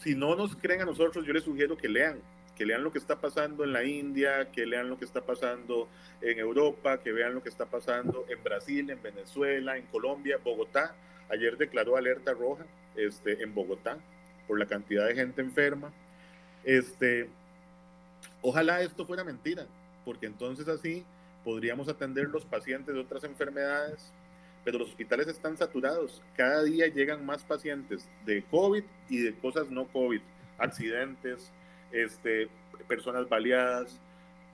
[0.00, 2.18] si no nos creen a nosotros, yo les sugiero que lean,
[2.56, 5.88] que lean lo que está pasando en la India, que lean lo que está pasando
[6.20, 10.94] en Europa, que vean lo que está pasando en Brasil, en Venezuela, en Colombia, Bogotá.
[11.34, 12.64] Ayer declaró alerta roja
[12.94, 13.98] este, en Bogotá
[14.46, 15.92] por la cantidad de gente enferma.
[16.62, 17.28] Este,
[18.40, 19.66] ojalá esto fuera mentira,
[20.04, 21.04] porque entonces así
[21.42, 24.12] podríamos atender los pacientes de otras enfermedades,
[24.64, 26.22] pero los hospitales están saturados.
[26.36, 30.20] Cada día llegan más pacientes de COVID y de cosas no COVID,
[30.58, 31.52] accidentes,
[31.90, 32.48] este,
[32.86, 34.00] personas baleadas,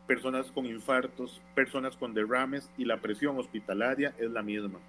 [0.07, 4.81] personas con infartos, personas con derrames y la presión hospitalaria es la misma.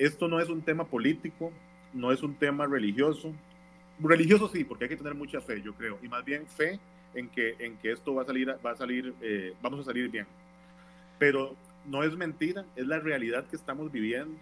[0.00, 1.52] Esto no es un tema político,
[1.92, 3.34] no es un tema religioso.
[3.98, 6.80] Religioso sí, porque hay que tener mucha fe, yo creo, y más bien fe
[7.14, 10.08] en que, en que esto va a salir, va a salir, eh, vamos a salir
[10.08, 10.26] bien.
[11.18, 14.40] Pero no es mentira, es la realidad que estamos viviendo.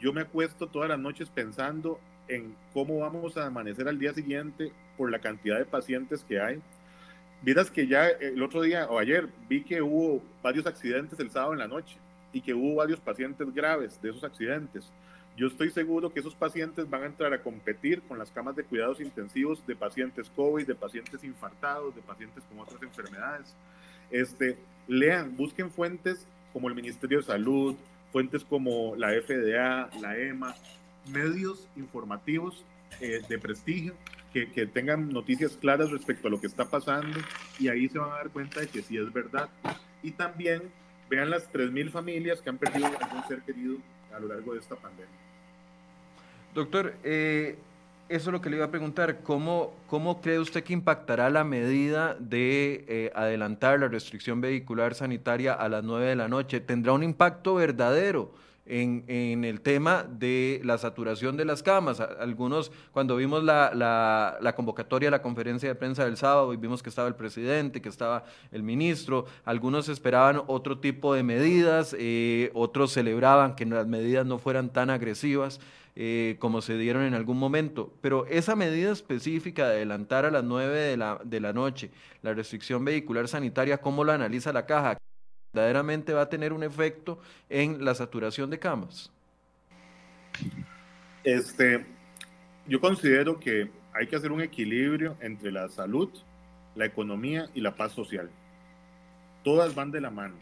[0.00, 4.72] Yo me acuesto todas las noches pensando en cómo vamos a amanecer al día siguiente
[4.96, 6.62] por la cantidad de pacientes que hay.
[7.42, 11.52] Vieras que ya el otro día o ayer vi que hubo varios accidentes el sábado
[11.52, 11.98] en la noche
[12.32, 14.90] y que hubo varios pacientes graves de esos accidentes.
[15.36, 18.64] Yo estoy seguro que esos pacientes van a entrar a competir con las camas de
[18.64, 23.54] cuidados intensivos de pacientes COVID, de pacientes infartados, de pacientes con otras enfermedades.
[24.10, 24.58] Este,
[24.88, 27.76] lean, busquen fuentes como el Ministerio de Salud,
[28.10, 30.54] fuentes como la FDA, la EMA,
[31.12, 32.64] medios informativos
[33.00, 33.94] eh, de prestigio
[34.32, 37.18] que, que, tengan noticias claras respecto a lo que está pasando
[37.60, 39.48] y ahí se van a dar cuenta de que sí es verdad.
[40.02, 40.62] Y también
[41.08, 43.76] vean las 3.000 familias que han perdido algún ser querido
[44.14, 45.08] a lo largo de esta pandemia.
[46.54, 47.58] Doctor, eh,
[48.08, 49.20] eso es lo que le iba a preguntar.
[49.22, 55.52] ¿Cómo, cómo cree usted que impactará la medida de eh, adelantar la restricción vehicular sanitaria
[55.52, 56.60] a las 9 de la noche?
[56.60, 58.32] ¿Tendrá un impacto verdadero?
[58.70, 62.00] En, el tema de la saturación de las camas.
[62.00, 66.90] Algunos, cuando vimos la, la, convocatoria la conferencia de prensa del sábado y vimos que
[66.90, 72.92] estaba el presidente, que estaba el ministro, algunos esperaban otro tipo de medidas, eh, otros
[72.92, 75.60] celebraban que las medidas no fueran tan agresivas.
[76.00, 77.92] Eh, como se dieron en algún momento.
[78.00, 81.90] Pero esa medida específica de adelantar a las 9 de la, de la noche
[82.22, 84.96] la restricción vehicular sanitaria, ¿cómo la analiza la caja?
[85.58, 87.18] ¿Verdaderamente va a tener un efecto
[87.50, 89.10] en la saturación de camas?
[91.24, 91.84] Este,
[92.68, 96.10] yo considero que hay que hacer un equilibrio entre la salud,
[96.76, 98.30] la economía y la paz social.
[99.42, 100.36] Todas van de la mano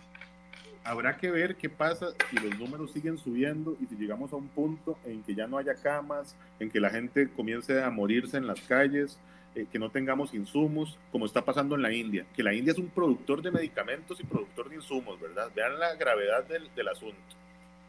[0.84, 4.46] habrá que ver qué pasa si los números siguen subiendo y si llegamos a un
[4.46, 8.46] punto en que ya no haya camas, en que la gente comience a morirse en
[8.46, 9.18] las calles,
[9.56, 12.78] eh, que no tengamos insumos, como está pasando en la India, que la India es
[12.78, 15.50] un productor de medicamentos y productor de insumos, ¿verdad?
[15.56, 17.16] Vean la gravedad del, del asunto.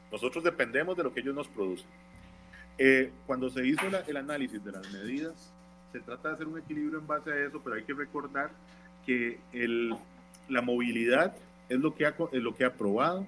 [0.09, 1.89] Nosotros dependemos de lo que ellos nos producen.
[2.77, 5.51] Eh, cuando se hizo la, el análisis de las medidas,
[5.91, 8.49] se trata de hacer un equilibrio en base a eso, pero hay que recordar
[9.05, 9.93] que el,
[10.47, 11.35] la movilidad
[11.67, 13.27] es lo que ha, es lo que ha probado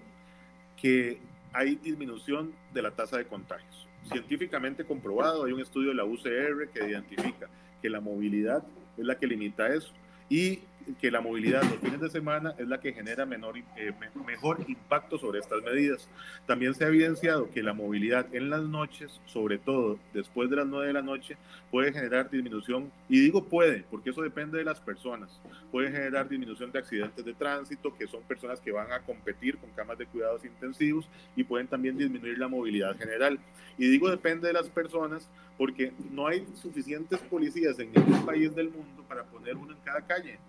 [0.82, 1.20] que
[1.52, 3.86] hay disminución de la tasa de contagios.
[4.10, 7.50] Científicamente comprobado, hay un estudio de la UCR que identifica
[7.82, 8.64] que la movilidad
[8.98, 9.92] es la que limita eso.
[10.30, 10.60] Y
[10.96, 13.94] que la movilidad los fines de semana es la que genera menor, eh,
[14.26, 16.08] mejor impacto sobre estas medidas.
[16.46, 20.68] También se ha evidenciado que la movilidad en las noches, sobre todo después de las
[20.68, 21.38] 9 de la noche,
[21.72, 26.72] puede generar disminución, y digo puede, porque eso depende de las personas, puede generar disminución
[26.72, 30.44] de accidentes de tránsito, que son personas que van a competir con camas de cuidados
[30.46, 33.40] intensivos y pueden también disminuir la movilidad general.
[33.78, 38.70] Y digo depende de las personas porque no hay suficientes policías en ningún país del
[38.70, 40.40] mundo para poner uno en cada calle.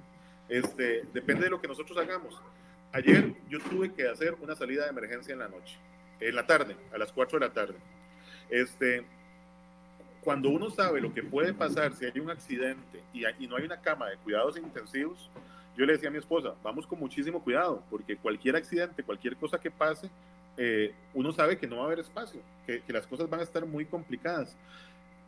[0.50, 2.42] Este, depende de lo que nosotros hagamos.
[2.92, 5.78] Ayer yo tuve que hacer una salida de emergencia en la noche,
[6.18, 7.76] en la tarde, a las 4 de la tarde.
[8.50, 9.06] Este,
[10.22, 13.64] cuando uno sabe lo que puede pasar si hay un accidente y, y no hay
[13.64, 15.30] una cama de cuidados intensivos,
[15.76, 19.56] yo le decía a mi esposa, vamos con muchísimo cuidado, porque cualquier accidente, cualquier cosa
[19.56, 20.10] que pase,
[20.56, 23.44] eh, uno sabe que no va a haber espacio, que, que, las cosas van a
[23.44, 24.56] estar muy complicadas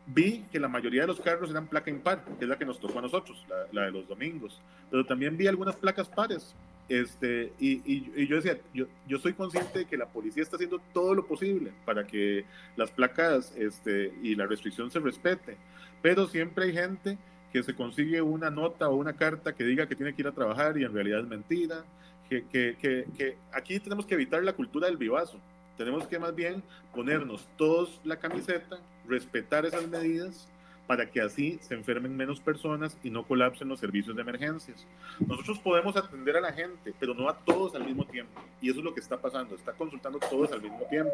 [0.05, 2.79] vi que la mayoría de los carros eran placa impar, que es la que nos
[2.79, 6.55] tocó a nosotros, la, de los domingos, pero también vi algunas placas pares.
[6.89, 10.81] Este, y, y, yo decía, yo, yo, soy consciente de que la policía está haciendo
[10.93, 12.43] todo lo posible para que
[12.75, 15.55] las placas este, y la restricción se respete,
[16.01, 17.17] pero siempre hay gente
[17.53, 20.33] que se consigue una nota o una carta que diga que tiene que ir a
[20.33, 21.85] trabajar y en realidad es mentira,
[22.29, 25.39] que, que, que, que aquí tenemos que evitar la cultura del vivazo,
[25.77, 26.61] tenemos que más bien
[26.93, 28.77] ponernos todos la camiseta,
[29.07, 30.47] respetar esas medidas
[30.87, 34.85] para que así se enfermen menos personas y no colapsen los servicios de emergencias.
[35.25, 38.41] Nosotros podemos atender a la gente, pero no a todos al mismo tiempo.
[38.61, 41.13] Y eso es lo que está pasando, está consultando todos al mismo tiempo.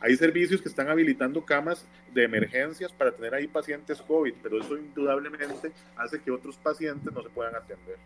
[0.00, 4.76] Hay servicios que están habilitando camas de emergencias para tener ahí pacientes COVID, pero eso
[4.76, 7.98] indudablemente hace que otros pacientes no se puedan atender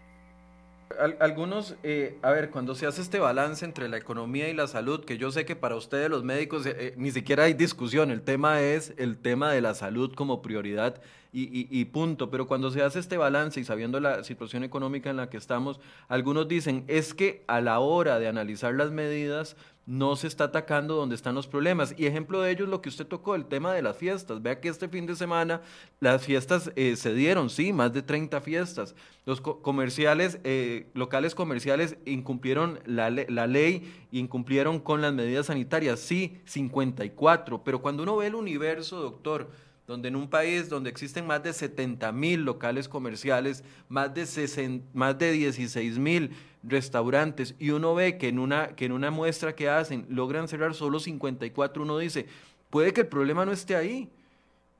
[1.18, 5.04] algunos, eh, a ver, cuando se hace este balance entre la economía y la salud,
[5.04, 8.22] que yo sé que para ustedes los médicos eh, eh, ni siquiera hay discusión, el
[8.22, 11.00] tema es el tema de la salud como prioridad
[11.32, 15.18] y, y, punto, pero cuando se hace este balance y sabiendo la situación económica en
[15.18, 19.54] la que estamos, algunos dicen, es que a la hora de analizar las medidas,
[19.86, 21.94] no se está atacando donde están los problemas.
[21.96, 24.42] Y ejemplo de ello es lo que usted tocó, el tema de las fiestas.
[24.42, 25.62] Vea que este fin de semana
[26.00, 28.96] las fiestas eh, se dieron, sí, más de 30 fiestas.
[29.24, 36.40] Los comerciales, eh, locales comerciales incumplieron la, la ley, incumplieron con las medidas sanitarias, sí,
[36.44, 37.62] 54.
[37.62, 39.50] Pero cuando uno ve el universo, doctor,
[39.86, 45.18] donde en un país donde existen más de 70 mil locales comerciales, más de, más
[45.18, 46.30] de 16 mil
[46.62, 50.74] restaurantes, y uno ve que en, una, que en una muestra que hacen logran cerrar
[50.74, 52.26] solo 54, uno dice,
[52.70, 54.10] puede que el problema no esté ahí.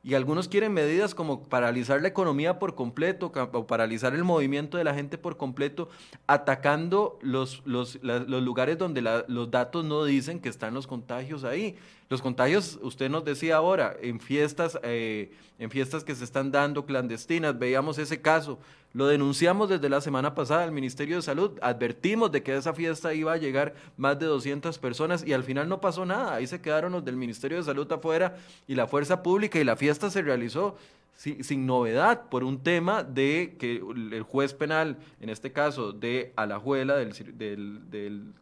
[0.03, 4.85] Y algunos quieren medidas como paralizar la economía por completo o paralizar el movimiento de
[4.85, 5.89] la gente por completo,
[6.29, 11.77] atacando los, los, los lugares donde los datos no dicen que están los contagios ahí.
[12.09, 16.87] Los contagios, usted nos decía ahora, en fiestas, eh, en fiestas que se están dando
[16.87, 18.61] clandestinas, veíamos ese caso,
[18.93, 22.73] lo denunciamos desde la semana pasada al Ministerio de Salud, advertimos de que a esa
[22.73, 26.47] fiesta iba a llegar más de 200 personas y al final no pasó nada, ahí
[26.47, 28.37] se quedaron los del Ministerio de Salud afuera
[28.69, 30.77] y la fuerza pública y la fiesta se realizó
[31.17, 36.97] sin, novedad por un tema de que el juez penal, en este caso de Alajuela,
[36.97, 38.33] del, del, del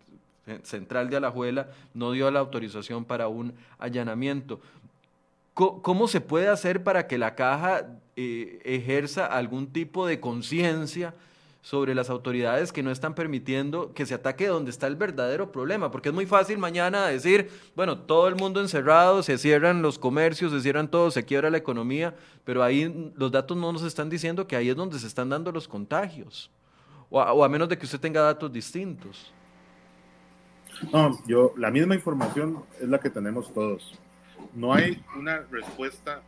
[0.63, 4.61] central de Alajuela no dio la autorización para un allanamiento.
[5.55, 7.87] ¿Cómo se puede hacer para que la caja
[8.17, 11.15] eh, ejerza algún tipo de conciencia
[11.63, 15.93] sobre las autoridades que no están permitiendo que se ataque donde está el verdadero problema?
[15.93, 20.51] Porque es muy fácil mañana decir, bueno, todo el mundo encerrado, se cierran los comercios,
[20.51, 24.49] se cierran todo, se quiebra la economía, pero ahí los datos no nos están diciendo
[24.49, 26.51] que ahí es donde se están dando los contagios,
[27.11, 29.33] o a menos de que usted tenga datos distintos.
[30.93, 33.99] No, yo, la misma información es la que tenemos todos.
[34.55, 36.23] No hay una respuesta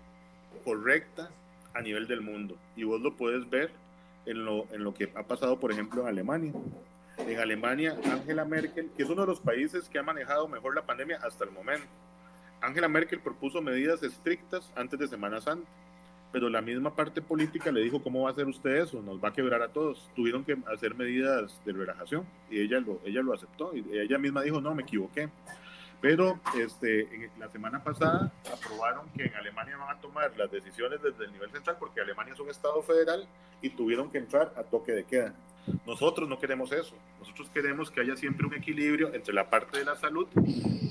[0.64, 1.30] correcta
[1.74, 2.57] a nivel del mundo.
[2.76, 3.70] Y vos lo puedes ver
[4.26, 6.53] en lo, en lo que ha pasado, por ejemplo, en Alemania.
[7.18, 10.82] En Alemania, Angela Merkel, que es uno de los países que ha manejado mejor la
[10.82, 11.86] pandemia hasta el momento,
[12.61, 15.68] Angela Merkel propuso medidas estrictas antes de Semana Santa
[16.33, 19.01] pero la misma parte política le dijo, ¿cómo va a hacer usted eso?
[19.01, 20.11] Nos va a quebrar a todos.
[20.14, 24.43] Tuvieron que hacer medidas de relajación y ella lo, ella lo aceptó y ella misma
[24.43, 25.31] dijo, no, me equivoqué.
[26.01, 31.24] Pero este, la semana pasada aprobaron que en Alemania van a tomar las decisiones desde
[31.24, 33.27] el nivel central porque Alemania es un estado federal
[33.62, 35.35] y tuvieron que entrar a toque de queda.
[35.87, 36.95] Nosotros no queremos eso.
[37.18, 40.29] Nosotros queremos que haya siempre un equilibrio entre la parte de la salud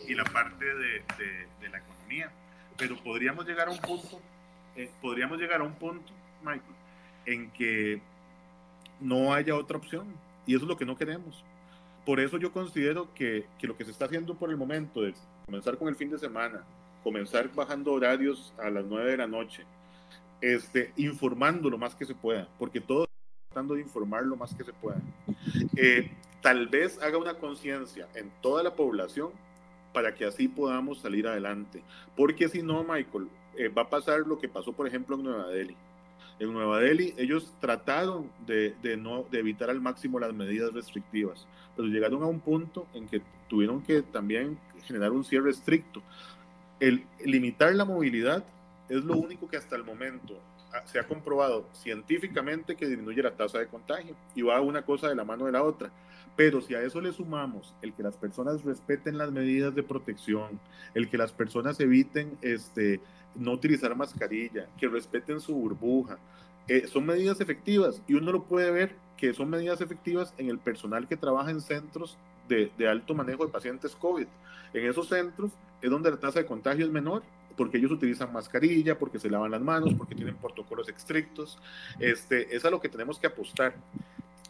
[0.08, 2.32] y la parte de, de, de la economía.
[2.78, 4.20] Pero podríamos llegar a un punto
[4.76, 6.12] eh, podríamos llegar a un punto,
[6.42, 6.62] Michael,
[7.26, 8.02] en que
[9.00, 10.08] no haya otra opción.
[10.46, 11.44] Y eso es lo que no queremos.
[12.06, 15.14] Por eso yo considero que, que, lo que se está haciendo por el momento de
[15.46, 16.64] comenzar con el fin de semana,
[17.04, 19.64] comenzar bajando horarios a las 9 de la noche,
[20.42, 23.08] este, informando lo más que se pueda, porque todos
[23.50, 25.02] tratando de informar lo más que se pueda.
[25.76, 26.12] Eh,
[26.42, 29.32] tal vez haga una conciencia en toda la población
[29.94, 31.82] para que así podamos salir adelante.
[32.16, 35.47] Porque si no, Michael, eh, va a pasar lo que pasó, por ejemplo, en Nueva
[35.47, 35.76] Delhi.
[36.39, 41.88] En Nueva Delhi ellos trataron de, no, de evitar al máximo las medidas restrictivas, pero
[41.88, 46.01] llegaron a un punto en que tuvieron que también generar un cierre estricto.
[46.80, 48.43] El, limitar la movilidad
[48.89, 50.38] es lo único que hasta el momento
[50.86, 55.16] se ha comprobado científicamente que disminuye la tasa de contagio y va una cosa de
[55.16, 55.92] la mano de la otra.
[56.36, 60.60] Pero si a eso le sumamos el que las personas respeten las medidas de protección,
[60.94, 63.00] el que las personas eviten este,
[63.36, 66.18] no utilizar mascarilla, que respeten su burbuja.
[66.68, 70.58] Eh, son medidas efectivas y uno lo puede ver que son medidas efectivas en el
[70.60, 72.18] personal que trabaja en centros
[72.50, 74.28] de, de, alto manejo de pacientes COVID.
[74.74, 75.52] En esos centros
[75.82, 77.24] es donde la tasa de contagio es menor
[77.56, 81.58] porque ellos utilizan mascarilla, porque se lavan las manos, porque tienen protocolos estrictos.
[81.99, 83.76] Este, es a lo que tenemos que apostar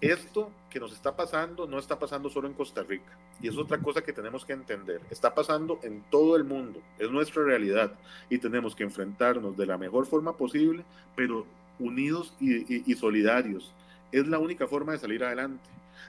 [0.02, 3.18] esto que nos está pasando no está pasando solo en Costa Rica.
[3.42, 5.02] Y es otra cosa que tenemos que entender.
[5.10, 6.82] Está pasando en todo el mundo.
[7.00, 7.94] Es nuestra realidad.
[8.30, 10.84] Y tenemos que enfrentarnos de la mejor forma posible,
[11.16, 11.46] pero
[11.80, 13.74] unidos y, solidarios.
[14.12, 15.64] Es la única forma de salir adelante.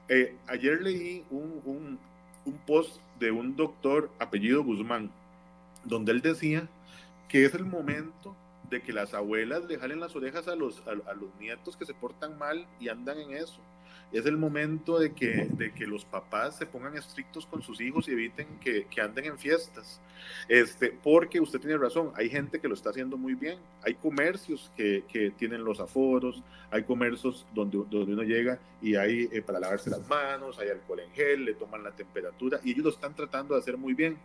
[0.09, 1.99] Eh, ayer leí un,
[2.67, 5.11] post de un doctor apellido Guzmán,
[5.85, 6.69] donde él decía
[7.29, 8.37] que es el momento
[8.71, 11.95] de que las abuelas le jalen las orejas a los, a los nietos que se
[11.95, 13.61] portan mal y andan en eso
[14.13, 18.09] es el momento de que, de que los papás se pongan estrictos con sus hijos
[18.09, 20.01] y eviten que, que, anden en fiestas.
[20.49, 23.59] Este, porque usted tiene razón, hay gente que lo está haciendo muy bien.
[23.83, 29.29] Hay comercios que, que tienen los aforos, hay comercios donde, donde uno llega y hay
[29.33, 32.85] eh, para lavarse las manos, hay alcohol en gel, le toman la temperatura y ellos
[32.85, 34.17] lo están tratando de hacer muy bien.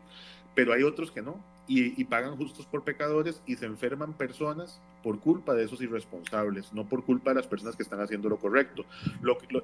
[0.56, 5.20] Pero hay otros que no y, pagan justos por pecadores y se enferman personas por
[5.20, 8.84] culpa de esos irresponsables, no por culpa de las personas que están haciendo lo correcto.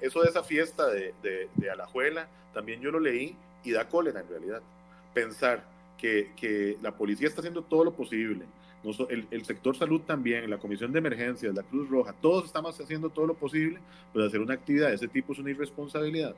[0.01, 4.29] Eso de esa fiesta de, de, Alajuela, también yo lo leí y da cólera en
[4.29, 4.61] realidad.
[5.13, 5.65] Pensar
[5.97, 8.45] que, que la policía está haciendo todo lo posible,
[9.09, 13.09] el, el, sector salud también, la Comisión de Emergencias, la Cruz Roja, todos estamos haciendo
[13.09, 13.79] todo lo posible,
[14.13, 16.35] pero hacer una actividad de ese tipo es una irresponsabilidad.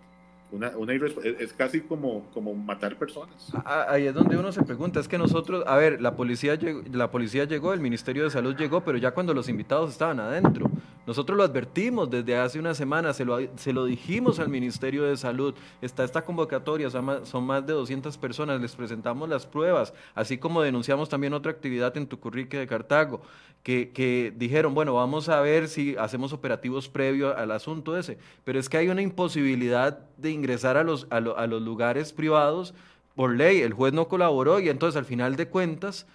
[0.52, 3.52] Una, una es casi como, como matar personas.
[3.66, 7.12] Ahí es donde uno se pregunta, es que nosotros, a ver, la policía, llegó, la
[7.12, 10.72] policía llegó, el Ministerio de Salud llegó, pero ya cuando los invitados estaban adentro.
[11.10, 15.56] Nosotros lo advertimos desde hace una semana, se lo, lo dijimos al Ministerio de Salud,
[15.82, 21.10] está esta convocatoria, son más, de 200 personas, les presentamos las pruebas, así como denunciamos
[21.10, 23.24] también otra actividad en Tucurrique de Cartago,
[23.64, 28.60] que, que dijeron, bueno, vamos a ver si hacemos operativos previo al asunto ese, pero
[28.60, 32.76] es que hay una imposibilidad de ingresar a los, a, los lugares privados
[33.16, 33.62] por ley.
[33.62, 36.06] El juez no colaboró y entonces al final de cuentas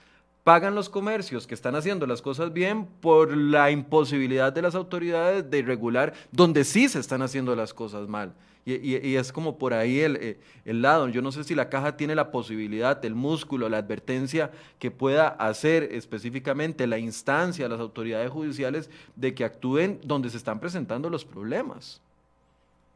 [0.45, 5.51] pagan los comercios que están haciendo las cosas bien por la imposibilidad de las autoridades
[5.51, 8.35] de regular donde sí se están haciendo las cosas mal.
[8.67, 11.09] Y, es como por ahí el, eh, el, lado.
[11.11, 15.29] Yo no sé si la caja tiene la posibilidad, el músculo, la advertencia que pueda
[15.29, 21.27] hacer específicamente la instancia, las autoridades judiciales, de que actúen donde se están presentando los
[21.27, 22.01] problemas.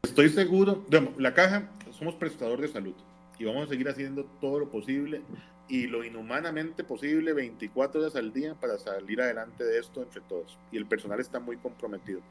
[0.01, 0.83] Estoy seguro,
[1.19, 2.95] la caja, somos prestador de salud
[3.37, 5.21] y vamos a seguir haciendo todo lo posible
[5.69, 10.57] y lo inhumanamente posible 24 horas al día para salir adelante de esto entre todos.
[10.71, 12.21] Y el personal está muy comprometido.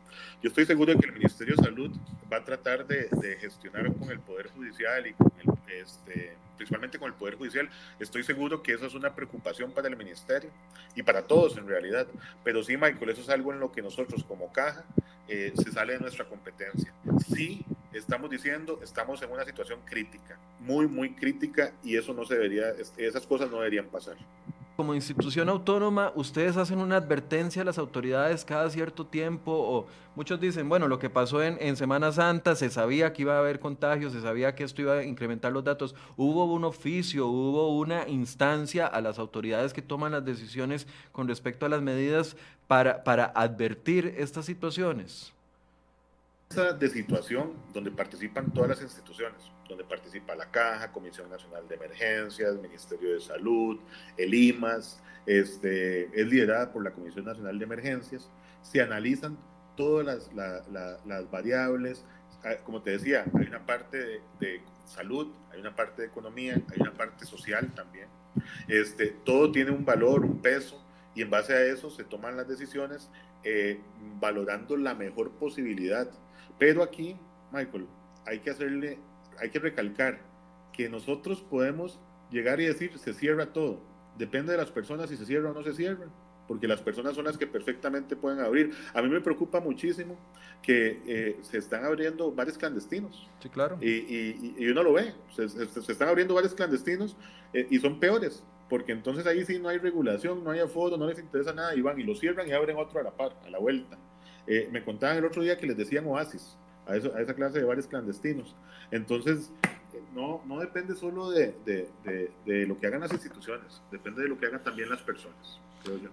[0.42, 1.96] Yo estoy seguro de que el Ministerio de Salud
[2.30, 3.08] va a tratar de,
[3.40, 7.70] gestionar con el Poder Judicial y con el, este, principalmente con el Poder Judicial.
[8.00, 10.50] Estoy seguro que eso es una preocupación para el Ministerio
[10.96, 12.08] y para todos en realidad.
[12.42, 14.84] Pero sí, Michael, eso es algo en lo que nosotros como caja
[15.28, 16.92] eh, se sale de nuestra competencia.
[17.32, 22.34] Sí, estamos diciendo, estamos en una situación crítica, muy, muy crítica y eso no se
[22.34, 24.16] debería, esas cosas no deberían pasar.
[24.76, 30.38] Como institución autónoma, ustedes hacen una advertencia a las autoridades cada cierto tiempo o muchos
[30.38, 33.58] dicen, bueno, lo que pasó en, en Semana Santa, se sabía que iba a haber
[33.58, 38.06] contagios, se sabía que esto iba a incrementar los datos, hubo un oficio, hubo una
[38.08, 42.36] instancia a las autoridades que toman las decisiones con respecto a las medidas
[42.68, 45.32] para, para advertir estas situaciones
[46.48, 49.38] de situación donde participan todas las instituciones,
[49.68, 53.78] donde participa la Caja, Comisión Nacional de Emergencias, Ministerio de Salud,
[54.16, 58.30] el IMAS, este, es liderada por la Comisión Nacional de Emergencias,
[58.62, 59.36] se analizan
[59.76, 62.02] todas las, variables,
[62.42, 66.80] ah, como te decía, hay una parte de, salud, hay una parte de economía, hay
[66.80, 68.08] una parte social también,
[68.68, 70.82] este, todo tiene un valor, un peso,
[71.14, 73.10] y en base a eso se toman las decisiones
[73.44, 73.80] eh,
[74.18, 76.08] valorando la mejor posibilidad
[76.58, 77.16] pero aquí,
[77.52, 77.86] Michael,
[78.26, 78.98] hay que hacerle,
[79.38, 80.20] hay que recalcar
[80.72, 81.98] que nosotros podemos
[82.30, 83.80] llegar y decir se cierra todo.
[84.16, 86.06] Depende de las personas si se cierra o no se cierra,
[86.46, 88.72] porque las personas son las que perfectamente pueden abrir.
[88.94, 90.16] A mí me preocupa muchísimo
[90.62, 93.28] que eh, se están abriendo bares clandestinos.
[93.40, 93.78] Sí, claro.
[93.80, 97.16] Y, uno lo ve, se, están abriendo bares clandestinos
[97.52, 101.06] eh, y son peores, porque entonces ahí sí no hay regulación, no hay aforo, no
[101.06, 103.50] les interesa nada y van y lo cierran y abren otro a la par, a
[103.50, 103.96] la vuelta.
[104.48, 107.58] Eh, me contaban el otro día que les decían oasis a, eso, a esa clase
[107.58, 108.56] de bares clandestinos.
[108.90, 109.52] Entonces,
[110.14, 114.38] no, no depende solo de, de, de, lo que hagan las instituciones, depende de lo
[114.38, 116.08] que hagan también las personas, creo yo.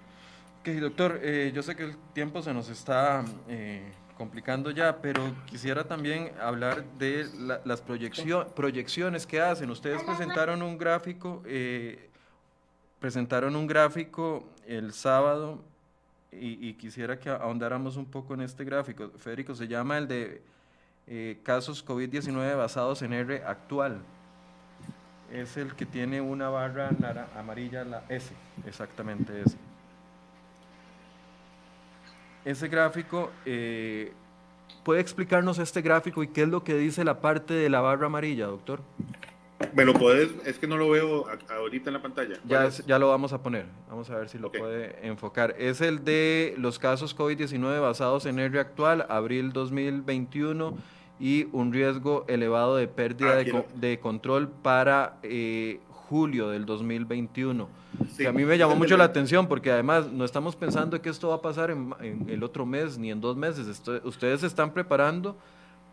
[0.60, 5.22] Ok, doctor, eh, yo sé que el tiempo se nos está eh, complicando ya, pero
[5.46, 7.28] quisiera también hablar de
[7.64, 9.70] las proyecciones que hacen.
[9.70, 11.42] Ustedes presentaron un gráfico,
[13.00, 15.62] presentaron un gráfico el sábado
[16.40, 19.10] y, quisiera que ahondáramos un poco en este gráfico.
[19.18, 20.42] Federico, se llama el de
[21.08, 24.00] eh, casos COVID-19 basados en R actual.
[25.32, 26.90] Es el que tiene una barra
[27.36, 28.34] amarilla, la S,
[28.66, 29.58] exactamente ese.
[32.46, 34.14] Ese gráfico, eh,
[34.84, 38.06] ¿puede explicarnos este gráfico y qué es lo que dice la parte de la barra
[38.06, 38.82] amarilla, doctor?
[39.74, 40.30] ¿Me lo puedes?
[40.46, 42.36] Es que no lo veo ahorita en la pantalla.
[42.46, 43.66] Ya, ya lo vamos a poner.
[43.90, 45.56] Vamos a ver si lo puede enfocar.
[45.58, 50.78] Es el de los casos COVID-19 basados en R actual, abril 2021,
[51.20, 57.70] y un riesgo elevado de pérdida ah, de, control para eh, julio del 2021.
[58.18, 61.30] que a mí me llamó mucho la atención porque además no estamos pensando que esto
[61.30, 63.82] va a pasar en, el otro mes ni en dos meses.
[64.04, 65.38] ustedes se están preparando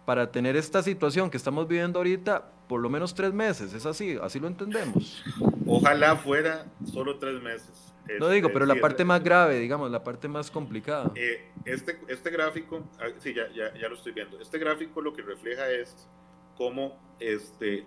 [0.04, 3.72] para tener esta situación que estamos viviendo ahorita por lo menos tres meses.
[3.74, 5.22] Es así, así lo entendemos.
[5.66, 7.92] Ojalá fuera solo tres meses.
[8.18, 11.12] No digo, pero la parte más grave, digamos, la parte más complicada.
[11.14, 14.40] Eh, este, este gráfico, ah, sí, ya, ya, ya, lo estoy viendo.
[14.40, 16.08] Este gráfico lo que refleja es
[16.56, 17.86] cómo este,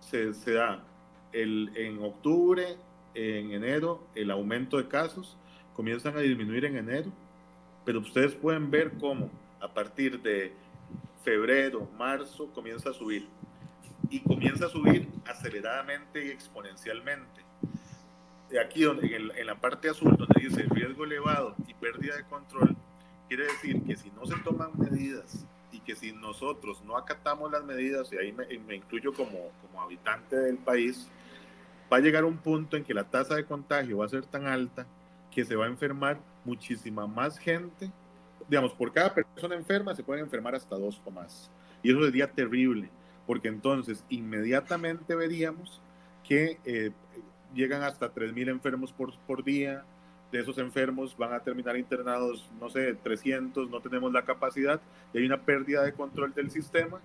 [0.00, 0.84] se, se da
[1.32, 2.76] el, en octubre,
[3.14, 5.36] en enero, el aumento de casos
[5.74, 7.12] comienzan a disminuir en enero,
[7.84, 9.30] pero ustedes pueden ver cómo
[9.60, 10.52] a partir de
[11.26, 13.28] febrero, marzo, comienza a subir.
[14.08, 17.44] Y comienza a subir aceleradamente y exponencialmente.
[18.64, 22.76] Aquí en, la parte azul donde dice riesgo elevado y pérdida de control,
[23.26, 27.64] quiere decir que si no se toman medidas y que si nosotros no acatamos las
[27.64, 31.08] medidas, y ahí me, me incluyo como, como habitante del país,
[31.92, 34.46] va a llegar un punto en que la tasa de contagio va a ser tan
[34.46, 34.86] alta
[35.32, 37.90] que se va a enfermar muchísima más gente.
[38.48, 41.50] Digamos, por cada persona enferma se pueden enfermar hasta dos o más.
[41.82, 42.90] Y eso sería terrible,
[43.26, 45.80] porque entonces inmediatamente veríamos
[46.22, 46.90] que eh,
[47.54, 49.84] llegan hasta 3.000 enfermos por, por día.
[50.32, 54.80] De esos enfermos van a terminar internados, no sé, 300, no tenemos la capacidad
[55.14, 57.00] y hay una pérdida de control del sistema,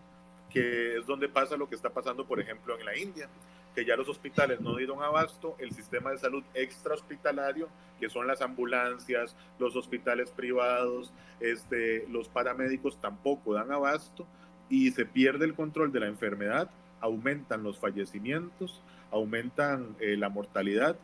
[0.50, 3.30] que es donde pasa lo que está pasando, por ejemplo, en la India
[3.76, 7.70] que ya los hospitales no dieron abasto, el sistema de salud extra hospitalario,
[8.00, 14.28] que son las ambulancias, los hospitales privados, este, los paramédicos tampoco dan abasto
[14.70, 16.70] y se pierde el control de la enfermedad,
[17.00, 20.96] aumentan los fallecimientos, aumentan eh, la mortalidad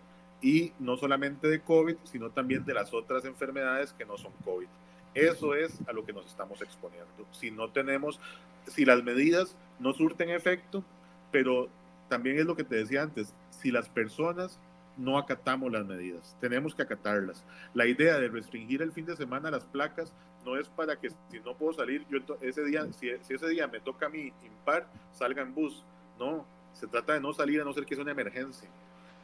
[0.42, 4.68] y no solamente de COVID, sino también de las otras enfermedades que no son COVID.
[5.14, 7.26] Eso es a lo que nos estamos exponiendo.
[7.32, 8.20] Si no tenemos,
[8.68, 10.84] si las medidas no surten efecto,
[11.32, 11.70] pero
[12.08, 14.60] también es lo que te decía antes, si las personas
[14.98, 17.44] no acatamos las medidas, tenemos que acatarlas.
[17.74, 20.14] La idea de restringir el fin de semana las placas
[20.46, 23.80] no es para que si no puedo salir, yo ese día, si, ese día me
[23.80, 25.84] toca a mí impar, salga en bus.
[26.18, 28.70] No, se trata de no salir a no ser que sea una emergencia.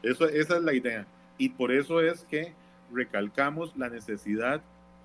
[0.02, 1.06] Eso, esa es la idea.
[1.38, 2.54] Y por eso es que
[2.92, 4.62] recalcamos la necesidad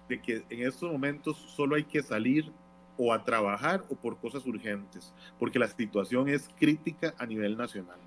[0.07, 2.51] de que en estos momentos solo hay que salir
[2.99, 7.97] o a trabajar o por cosas urgentes, porque la situación es crítica a nivel nacional.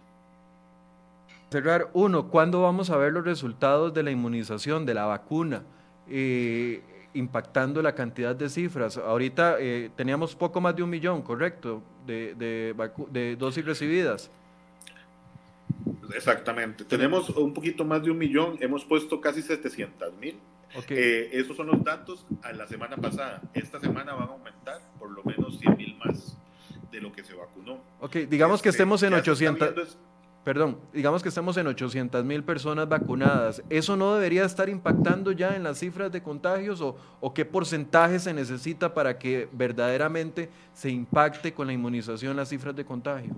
[1.51, 5.63] Cerrar, uno, ¿cuándo vamos a ver los resultados de la inmunización, de la vacuna?
[6.09, 6.83] Eh,
[7.15, 8.97] impactando la cantidad de cifras.
[8.99, 14.31] Ahorita eh, teníamos poco más de un millón, correcto, de, de, dosis recibidas.
[16.15, 16.85] Exactamente.
[16.85, 20.39] Tenemos un poquito más de un millón, hemos puesto casi 700 mil.
[20.91, 23.43] Eh, esos son los datos a la semana pasada.
[23.55, 26.37] Esta semana van a aumentar por lo menos 100 mil más
[26.91, 27.81] de lo que se vacunó.
[28.01, 29.97] Ok, digamos que este, estemos en 800...
[30.45, 33.63] Perdón, digamos que estamos en 800 mil personas vacunadas.
[33.71, 38.19] ¿Eso no debería estar impactando ya en las cifras de contagios o, o, qué porcentaje
[38.19, 43.33] se necesita para que verdaderamente se impacte con la inmunización las cifras de contagio?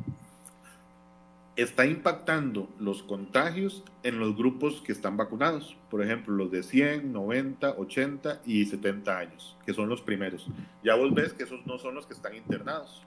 [1.56, 7.12] Está impactando los contagios en los grupos que están vacunados, por ejemplo, los de 100,
[7.12, 10.48] 90, 80 y 70 años, que son los primeros.
[10.82, 13.02] Ya vos ves que esos no son los que están internados,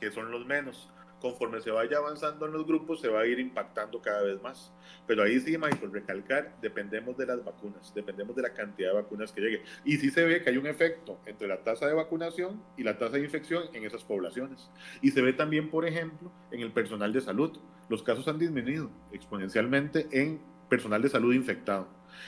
[0.00, 0.88] que son los menos
[1.22, 4.72] conforme se vaya avanzando en los grupos, se va a ir impactando cada vez más.
[5.06, 9.32] Pero ahí sí, Michael, recalcar, dependemos de las vacunas, dependemos de la cantidad de vacunas
[9.32, 9.62] que llegue.
[9.84, 12.98] Y sí se ve que hay un efecto entre la tasa de vacunación y la
[12.98, 14.68] tasa de infección en esas poblaciones.
[15.00, 17.56] Y se ve también, por ejemplo, en el personal de salud.
[17.88, 21.86] Los casos han disminuido exponencialmente en personal de salud infectado.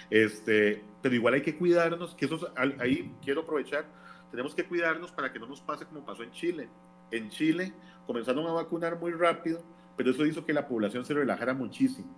[0.08, 3.86] Este, pero igual hay que cuidarnos, que eso ahí quiero aprovechar,
[4.30, 6.68] tenemos que cuidarnos para que no nos pase como pasó en Chile.
[7.10, 7.72] En Chile
[8.06, 9.62] comenzaron a vacunar muy rápido,
[9.96, 12.08] pero eso hizo que la población se relajara muchísimo.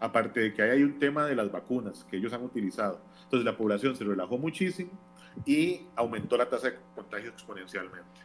[0.00, 3.00] Aparte de que hay un tema de las vacunas que ellos han utilizado.
[3.24, 4.90] Entonces la población se relajó muchísimo
[5.44, 8.20] y aumentó la tasa de contagio exponencialmente.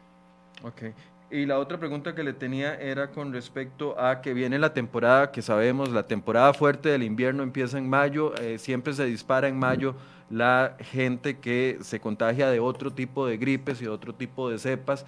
[0.64, 0.84] Ok.
[1.32, 5.32] Y la otra pregunta que le tenía era con respecto a que viene la temporada,
[5.32, 9.60] que sabemos, la temporada fuerte del invierno empieza en mayo, eh, siempre se dispara en
[9.60, 9.96] mayo
[10.32, 15.06] la gente que se contagia de otro tipo de gripes y otro tipo de cepas.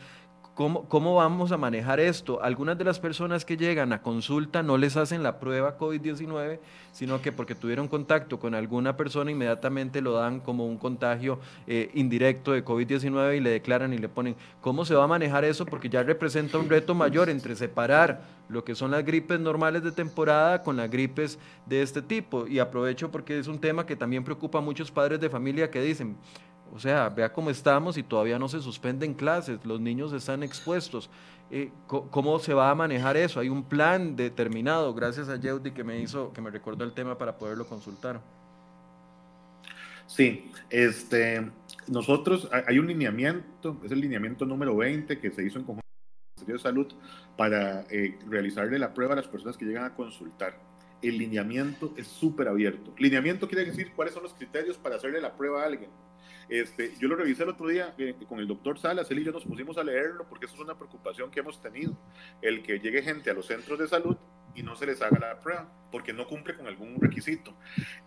[0.53, 2.43] ¿Cómo, vamos a manejar esto?
[2.43, 6.59] Algunas de las personas que llegan a consulta no les hacen la prueba COVID-19,
[6.91, 11.89] sino que porque tuvieron contacto con alguna persona inmediatamente lo dan como un contagio eh,
[11.93, 14.35] indirecto de COVID-19 y le declaran y le ponen.
[14.59, 15.65] ¿Cómo se va a manejar eso?
[15.65, 19.93] Porque ya representa un reto mayor entre separar lo que son las gripes normales de
[19.93, 22.45] temporada con las gripes de este tipo.
[22.45, 25.81] Y aprovecho porque es un tema que también preocupa a muchos padres de familia que
[25.81, 26.17] dicen,
[26.73, 31.09] o sea, vea cómo estamos y todavía no se suspenden clases, los niños están expuestos.
[31.49, 33.41] Eh, ¿Cómo se va a manejar eso?
[33.41, 37.17] Hay un plan determinado, gracias a Yeudi que me hizo, que me recordó el tema
[37.17, 38.21] para poderlo consultar.
[40.07, 41.51] Sí, este,
[41.87, 46.45] nosotros hay un lineamiento, es el lineamiento número 20 que se hizo en conjunto con
[46.45, 46.87] el Ministerio de Salud
[47.35, 50.57] para eh, realizarle la prueba a las personas que llegan a consultar.
[51.01, 52.93] El lineamiento es súper abierto.
[52.97, 55.89] Lineamiento quiere decir cuáles son los criterios para hacerle la prueba a alguien
[56.49, 59.31] este, yo lo revisé el otro día eh, con el doctor Salas, él y yo
[59.31, 61.97] nos pusimos a leerlo porque eso es una preocupación que hemos tenido,
[62.41, 64.17] el que llegue gente a los centros de salud
[64.55, 67.53] y no se les haga la prueba porque no cumple con algún requisito.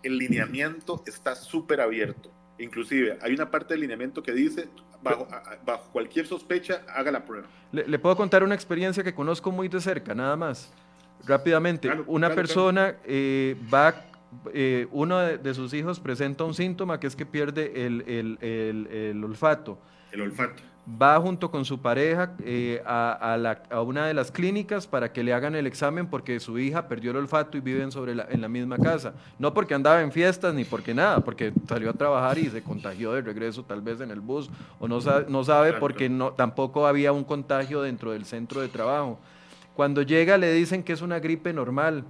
[0.03, 2.31] El lineamiento está súper abierto.
[2.57, 4.69] Inclusive hay una parte del lineamiento que dice,
[5.01, 5.27] bajo,
[5.65, 7.47] bajo cualquier sospecha, haga la prueba.
[7.71, 10.71] Le, puedo contar una experiencia que conozco muy de cerca, nada más.
[11.25, 14.05] Rápidamente, una persona eh, va
[14.53, 19.77] eh, uno de, sus hijos presenta un síntoma que es que pierde el, olfato.
[20.11, 20.61] El olfato.
[21.01, 25.55] va junto con su pareja eh, a, una de las clínicas para que le hagan
[25.55, 29.13] el examen porque su hija perdió el olfato y viven sobre en la misma casa.
[29.39, 33.13] No porque andaba en fiestas ni porque nada, porque salió a trabajar y se contagió
[33.13, 36.87] de regreso tal vez en el bus o no sabe, no sabe porque no, tampoco
[36.87, 39.19] había un contagio dentro del centro de trabajo.
[39.75, 42.05] Cuando llega le dicen que es una gripe normal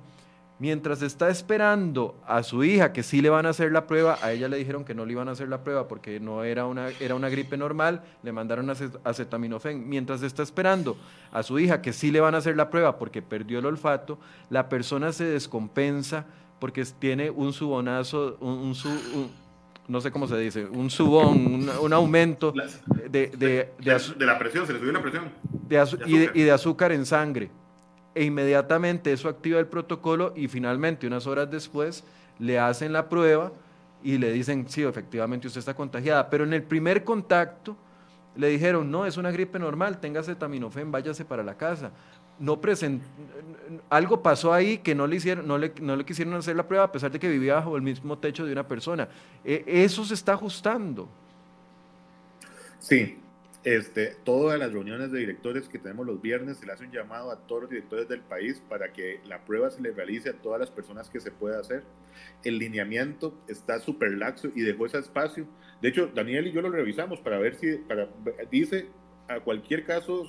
[0.57, 4.31] Mientras está esperando a su hija que sí le van a hacer la prueba, a
[4.31, 6.89] ella le dijeron que no le iban a hacer la prueba porque no era una,
[7.01, 8.69] era una gripe normal, le mandaron
[9.03, 9.89] acetaminofén.
[9.89, 10.95] Mientras está esperando
[11.33, 14.17] a su hija que sí le van a hacer la prueba porque perdió el olfato,
[14.49, 16.25] la persona se descompensa
[16.59, 18.73] porque tiene un subonazo, un,
[19.89, 22.53] no sé cómo se dice, un subón, un, aumento
[23.09, 25.25] de, de, de, la presión, se le subió la presión.
[26.05, 27.51] y de azúcar en sangre
[28.15, 32.03] e inmediatamente eso activa el protocolo y finalmente unas horas después
[32.39, 33.51] le hacen la prueba
[34.01, 37.75] y le dicen, sí, efectivamente usted está contagiada, pero en el primer contacto
[38.35, 41.91] le dijeron, no, es una gripe normal, tenga acetaminofén, váyase para la casa.
[42.37, 42.59] No
[43.89, 46.83] algo pasó ahí que no le, hicieron, no, le, no le quisieron hacer la prueba
[46.83, 49.07] a pesar de que vivía bajo el mismo techo de una persona.
[49.43, 51.07] E, eso se está ajustando.
[52.79, 53.17] Sí,
[53.65, 57.31] este, todas las reuniones de directores que tenemos los viernes se le hace un llamado
[57.31, 60.59] a todos los directores del país para que la prueba se le realice a todas
[60.59, 61.83] las personas que se pueda hacer.
[62.43, 65.47] El lineamiento está súper laxo y dejó ese espacio.
[65.81, 68.07] De hecho, Daniel y yo lo revisamos para ver si, para,
[68.51, 68.87] dice
[69.27, 70.27] a cualquier caso,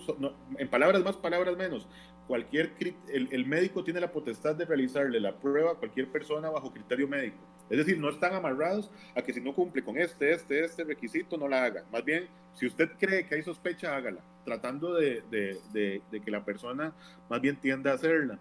[0.57, 1.87] en palabras más, palabras menos,
[2.27, 2.73] cualquier
[3.09, 7.39] el, médico tiene la potestad de realizarle la prueba a cualquier persona bajo criterio médico.
[7.71, 11.37] Es decir, no están amarrados a que si no cumple con este, este, este requisito,
[11.37, 11.85] no la haga.
[11.91, 16.45] Más bien, si usted cree que hay sospecha, hágala, tratando de, de, de, que la
[16.45, 16.93] persona
[17.29, 18.39] más bien tienda a hacerla.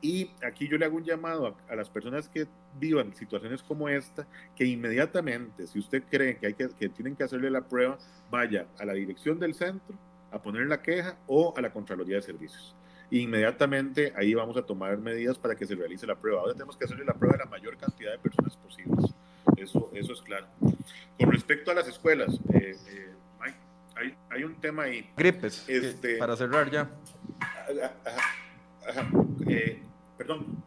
[0.00, 2.46] Y aquí yo le hago un llamado a, a, las personas que
[2.78, 7.24] vivan situaciones como esta, que inmediatamente, si usted cree que, hay que, que tienen que
[7.24, 7.98] hacerle la prueba,
[8.30, 9.98] vaya a la dirección del centro
[10.30, 12.77] a poner la queja o a la Contraloría de Servicios
[13.10, 16.40] inmediatamente ahí vamos a tomar medidas para que se realice la prueba.
[16.40, 19.14] Ahora tenemos que hacerle la prueba a la mayor cantidad de personas posibles.
[19.56, 20.46] Eso, eso es claro.
[20.60, 23.12] Con respecto a las escuelas, eh, eh,
[23.96, 25.10] hay, hay, un tema ahí.
[25.16, 26.88] Gripes, este, para cerrar ya.
[29.46, 29.82] Eh,
[30.16, 30.62] perdón,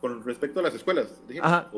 [0.00, 1.20] con respecto a las escuelas.
[1.42, 1.68] Ah,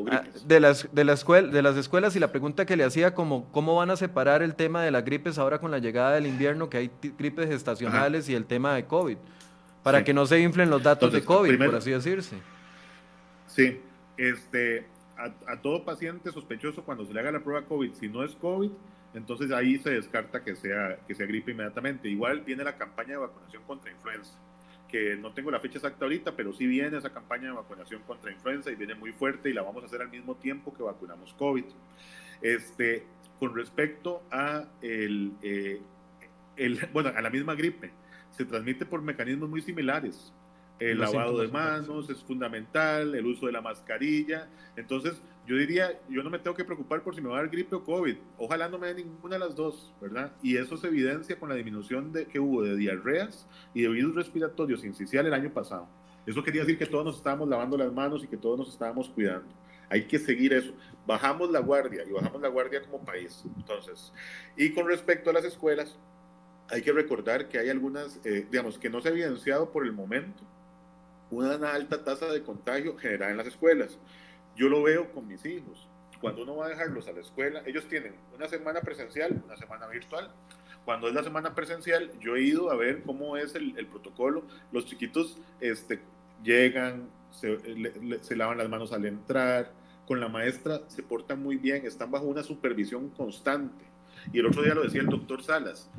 [0.45, 3.75] de las, de, la de las escuelas y la pregunta que le hacía como cómo
[3.75, 6.77] van a separar el tema de las gripes ahora con la llegada del invierno, que
[6.77, 9.17] hay gripes estacionales y el tema de COVID,
[9.83, 12.37] para que no se inflen los datos de COVID, por así decirse.
[13.47, 13.81] Sí,
[14.17, 14.85] este,
[15.17, 18.69] a, todo paciente sospechoso cuando se le haga la prueba COVID, si no es COVID,
[19.13, 22.07] entonces ahí se descarta que sea, que sea gripe inmediatamente.
[22.07, 24.31] Igual viene la campaña de vacunación contra influenza
[24.91, 28.31] que no tengo la fecha exacta ahorita, pero sí viene esa campaña de vacunación contra
[28.31, 31.33] influenza y viene muy fuerte y la vamos a hacer al mismo tiempo que vacunamos
[31.33, 31.63] COVID.
[32.41, 33.05] Este,
[33.39, 35.81] con respecto a el, eh,
[36.57, 37.91] el, bueno, a la misma gripe,
[38.31, 40.33] se transmite por mecanismos muy similares.
[40.81, 44.49] El lavado de manos es fundamental, el uso de la mascarilla.
[44.75, 47.51] Entonces, yo diría, yo no me tengo que preocupar por si me va a dar
[47.51, 48.15] gripe o COVID.
[48.39, 50.33] Ojalá no me dé ninguna de las dos, ¿verdad?
[50.41, 54.15] Y eso se evidencia con la disminución de, que hubo de diarreas y de virus
[54.15, 55.87] respiratorios incisional el año pasado.
[56.25, 59.07] Eso quería decir que todos nos estábamos lavando las manos y que todos nos estábamos
[59.09, 59.53] cuidando.
[59.87, 60.73] Hay que seguir eso.
[61.05, 63.43] Bajamos la guardia y bajamos la guardia como país.
[63.55, 64.11] Entonces,
[64.57, 65.99] y con respecto a las escuelas,
[66.69, 69.91] hay que recordar que hay algunas, eh, digamos, que no se ha evidenciado por el
[69.91, 70.43] momento,
[71.31, 73.97] una alta tasa de contagio generada en las escuelas.
[74.55, 75.87] Yo lo veo con mis hijos.
[76.19, 79.87] Cuando uno va a dejarlos a la escuela, ellos tienen una semana presencial, una semana
[79.87, 80.31] virtual.
[80.85, 84.43] Cuando es la semana presencial, yo he ido a ver cómo es el, protocolo.
[84.71, 86.01] Los chiquitos este,
[86.43, 87.57] llegan, se,
[88.21, 89.71] se lavan las manos al entrar,
[90.07, 93.85] con la maestra se portan muy bien, están bajo una supervisión constante.
[94.33, 95.89] Y el otro día lo decía el doctor Salas,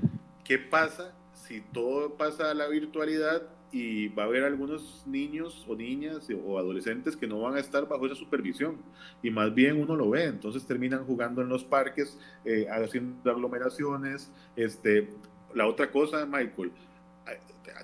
[0.45, 3.43] ¿qué pasa si todo pasa a la virtualidad
[3.73, 7.89] y va a haber algunos niños o niñas o adolescentes que no van a estar
[7.89, 8.77] bajo esa supervisión
[9.23, 14.31] y más bien uno lo ve, entonces terminan jugando en los parques, eh, haciendo aglomeraciones.
[14.57, 15.09] Este,
[15.55, 16.71] la otra cosa, Michael,
[17.27, 17.39] eh,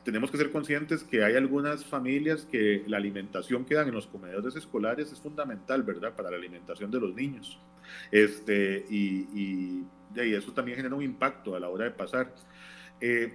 [0.05, 4.07] tenemos que ser conscientes que hay algunas familias que la alimentación que dan en los
[4.07, 6.15] comedores escolares es fundamental, ¿verdad?
[6.15, 7.59] Para la alimentación de los niños.
[8.13, 9.85] Este, y, y,
[10.15, 12.35] eso también genera un impacto a la hora de pasar.
[13.01, 13.35] Eh,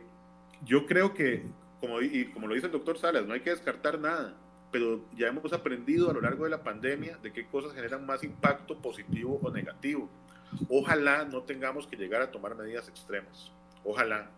[0.66, 1.44] yo creo que
[1.84, 4.34] como, y como lo dice el doctor Salas, no hay que descartar nada,
[4.72, 8.24] pero ya hemos aprendido a lo largo de la pandemia de qué cosas generan más
[8.24, 10.10] impacto positivo o negativo.
[10.70, 13.52] Ojalá no tengamos que llegar a tomar medidas extremas,
[13.84, 14.32] ojalá,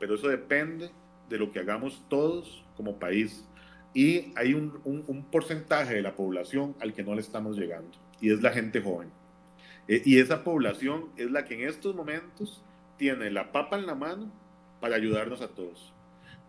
[0.00, 0.90] pero eso depende
[1.28, 3.46] de lo que hagamos todos como país.
[3.94, 7.96] Y hay un, un, un porcentaje de la población al que no le estamos llegando,
[8.20, 9.12] y es la gente joven.
[9.86, 12.64] Eh, y esa población es la que en estos momentos
[12.96, 14.32] tiene la papa en la mano
[14.80, 15.94] para ayudarnos a todos,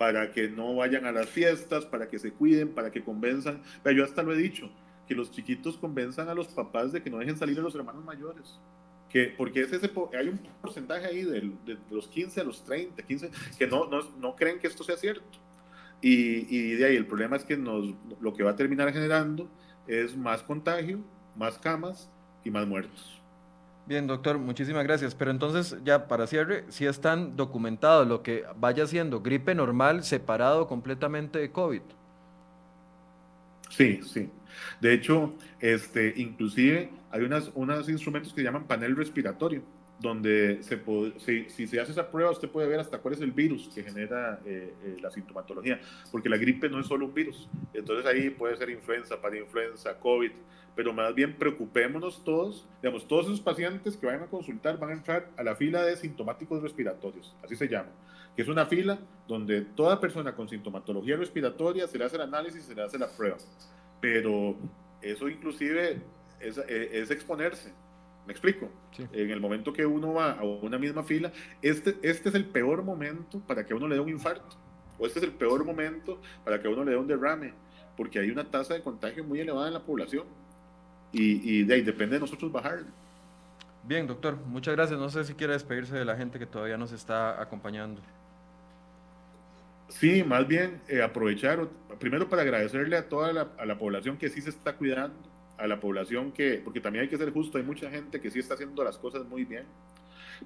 [0.01, 3.61] para que no vayan a las fiestas, para que se cuiden, para que convenzan.
[3.95, 4.67] Yo hasta lo he dicho,
[5.07, 8.03] que los chiquitos convenzan a los papás de que no dejen salir a los hermanos
[8.03, 8.59] mayores.
[9.11, 13.03] Que, porque es ese, hay un porcentaje ahí de, de, los 15 a los 30,
[13.03, 13.29] 15,
[13.59, 15.37] que no, no, no creen que esto sea cierto.
[16.01, 19.51] Y, y, de ahí el problema es que nos, lo que va a terminar generando
[19.85, 20.99] es más contagio,
[21.35, 22.09] más camas
[22.43, 23.20] y más muertos.
[23.91, 25.13] Bien, doctor, muchísimas gracias.
[25.15, 30.65] Pero entonces, ya para cierre, si están documentados lo que vaya siendo gripe normal separado
[30.65, 31.81] completamente de COVID.
[33.67, 34.29] Sí, sí.
[34.79, 39.61] De hecho, este, inclusive hay unas, unos instrumentos que llaman panel respiratorio
[40.01, 40.81] donde se
[41.19, 43.83] si, si, se hace esa prueba, usted puede ver hasta cuál es el virus que
[43.83, 45.79] genera eh, eh, la sintomatología,
[46.11, 47.47] porque la gripe no es solo un virus.
[47.73, 50.31] Entonces ahí puede ser influenza, parainfluenza, COVID,
[50.75, 54.93] pero más bien preocupémonos todos, digamos, todos esos pacientes que vayan a consultar van a
[54.93, 57.89] entrar a la fila de sintomáticos respiratorios, así se llama,
[58.35, 58.97] que es una fila
[59.27, 63.07] donde toda persona con sintomatología respiratoria se le hace el análisis, se le hace la
[63.07, 63.37] prueba.
[63.99, 64.55] Pero
[65.01, 66.01] eso inclusive
[66.39, 67.71] es, es exponerse
[68.25, 68.69] ¿Me explico?
[69.13, 72.83] En el momento que uno va a una misma fila, este, este es el peor
[72.83, 74.57] momento para que uno le dé un infarto,
[74.99, 77.53] o este es el peor momento para que uno le dé un derrame,
[77.97, 80.25] porque hay una tasa de contagio muy elevada en la población
[81.11, 82.83] y, de ahí depende de nosotros bajar.
[83.83, 84.99] Bien, doctor, muchas gracias.
[84.99, 88.01] No sé si quiere despedirse de la gente que todavía nos está acompañando.
[89.89, 91.67] Sí, más bien eh, aprovechar,
[91.99, 95.19] primero para agradecerle a toda la, a la población que sí se está cuidando,
[95.61, 98.39] a la población que, porque también hay que ser justo, hay mucha gente que sí
[98.39, 99.65] está haciendo las cosas muy bien.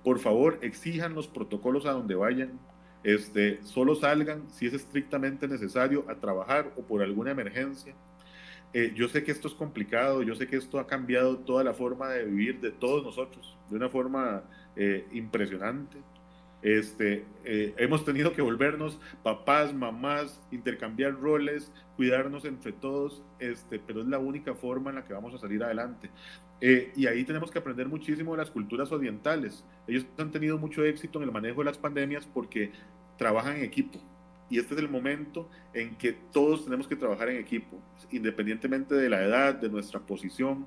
[0.04, 2.60] Por favor, exijan los protocolos a donde vayan.
[3.04, 7.94] Este, solo salgan si es estrictamente necesario a trabajar o por alguna emergencia.
[8.74, 11.74] Eh, yo sé que esto es complicado, yo sé que esto ha cambiado toda la
[11.74, 14.44] forma de vivir de todos nosotros, de una forma
[14.76, 15.98] eh, impresionante.
[16.66, 24.02] Este, eh, hemos tenido que volvernos papás, mamás, intercambiar roles, cuidarnos entre todos, este, pero
[24.02, 26.10] es la única forma en la que vamos a salir adelante.
[26.62, 29.64] Eh, y ahí tenemos que aprender muchísimo de las culturas orientales.
[29.86, 32.72] Ellos han tenido mucho éxito en el manejo de las pandemias porque
[33.16, 34.00] trabajan en equipo.
[34.50, 39.08] Y este es el momento en que todos tenemos que trabajar en equipo, independientemente de
[39.08, 40.66] la edad, de nuestra posición,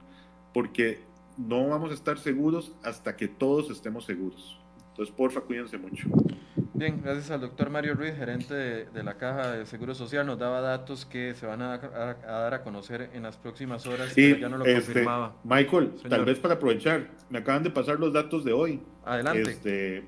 [0.54, 1.00] porque
[1.36, 4.60] no vamos a estar seguros hasta que todos estemos seguros.
[4.98, 6.08] Entonces, porfa, cuídense mucho.
[6.74, 10.60] Bien, gracias al doctor Mario Ruiz, gerente de, la Caja de Seguro Social, nos daba
[10.60, 14.58] datos que se van a, dar a conocer en las próximas horas, sí, ya no
[14.58, 15.36] lo este, confirmaba.
[15.44, 18.82] Michael, tal vez para aprovechar, me acaban de pasar los datos de hoy.
[19.04, 19.52] Adelante.
[19.52, 20.04] Este,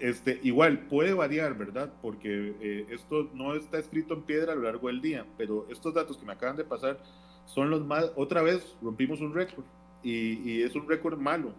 [0.00, 1.92] este, igual puede variar, ¿verdad?
[2.02, 5.94] Porque eh, esto no está escrito en piedra a lo largo del día, pero estos
[5.94, 6.98] datos que me acaban de pasar
[7.46, 9.64] son los más, otra vez rompimos un récord
[10.02, 11.54] y, y es un récord malo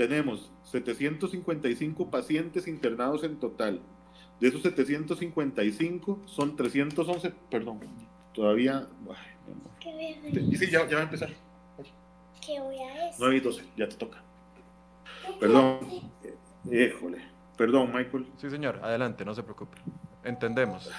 [0.00, 3.82] tenemos 755 pacientes internados en total.
[4.40, 7.80] De esos 755 son 311, perdón,
[8.32, 8.88] todavía...
[9.84, 11.28] Ay, sí, ya, ya, va a empezar.
[12.40, 13.16] ¿Qué voy a decir?
[13.18, 14.22] 9 y 12, ya te toca.
[15.38, 15.80] Perdón,
[16.64, 17.18] híjole.
[17.58, 18.26] Perdón, Michael.
[18.38, 19.76] Sí, señor, adelante, no se preocupe.
[20.24, 20.90] Entendemos.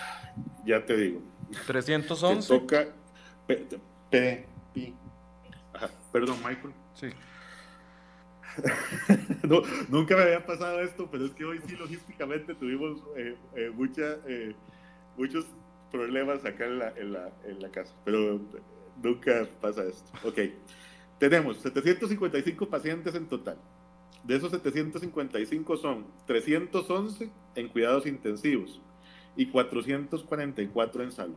[0.64, 1.24] Ya te digo.
[1.66, 2.48] 311.
[2.48, 2.88] Te toca...
[3.48, 3.68] P,
[4.12, 4.46] P,
[4.76, 4.94] P.
[5.74, 5.90] Ajá.
[6.12, 6.72] Perdón, Michael.
[6.94, 7.08] Sí.
[9.90, 13.74] nunca me había pasado esto, pero es que hoy sí logísticamente tuvimos eh, eh,
[14.28, 14.56] eh,
[15.18, 15.46] muchos
[15.92, 18.40] problemas acá en la, en, la, en la, casa, pero
[19.02, 20.12] nunca pasa esto.
[20.24, 20.40] Ok,
[21.18, 23.58] tenemos 755 pacientes en total.
[24.24, 28.82] De esos 755 son 311 en cuidados intensivos
[29.36, 31.36] y 444 en salud.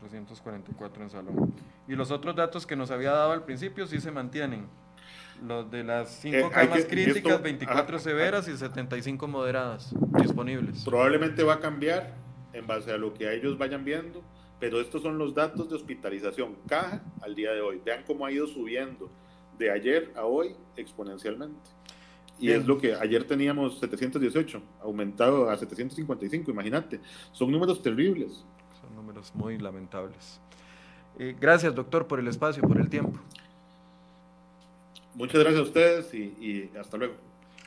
[0.00, 1.48] 444 en salud.
[1.88, 4.66] Y los otros datos que nos había dado al principio sí se mantienen.
[5.42, 10.84] Los de las 5 eh, camas críticas, 24 severas y 75 moderadas disponibles.
[10.84, 12.14] Probablemente va a cambiar
[12.52, 14.22] en base a lo que ellos vayan viendo,
[14.58, 17.80] pero estos son los datos de hospitalización caja al día de hoy.
[17.84, 19.10] Vean cómo ha ido subiendo
[19.58, 21.70] de ayer a hoy exponencialmente.
[22.38, 27.00] Y es lo que ayer teníamos 718, aumentado a 755, imagínate.
[27.32, 28.44] Son números terribles.
[28.80, 30.40] Son números muy lamentables.
[31.18, 33.18] Eh, gracias, doctor, por el espacio, por el tiempo.
[35.16, 37.14] Muchas gracias a ustedes y, hasta luego.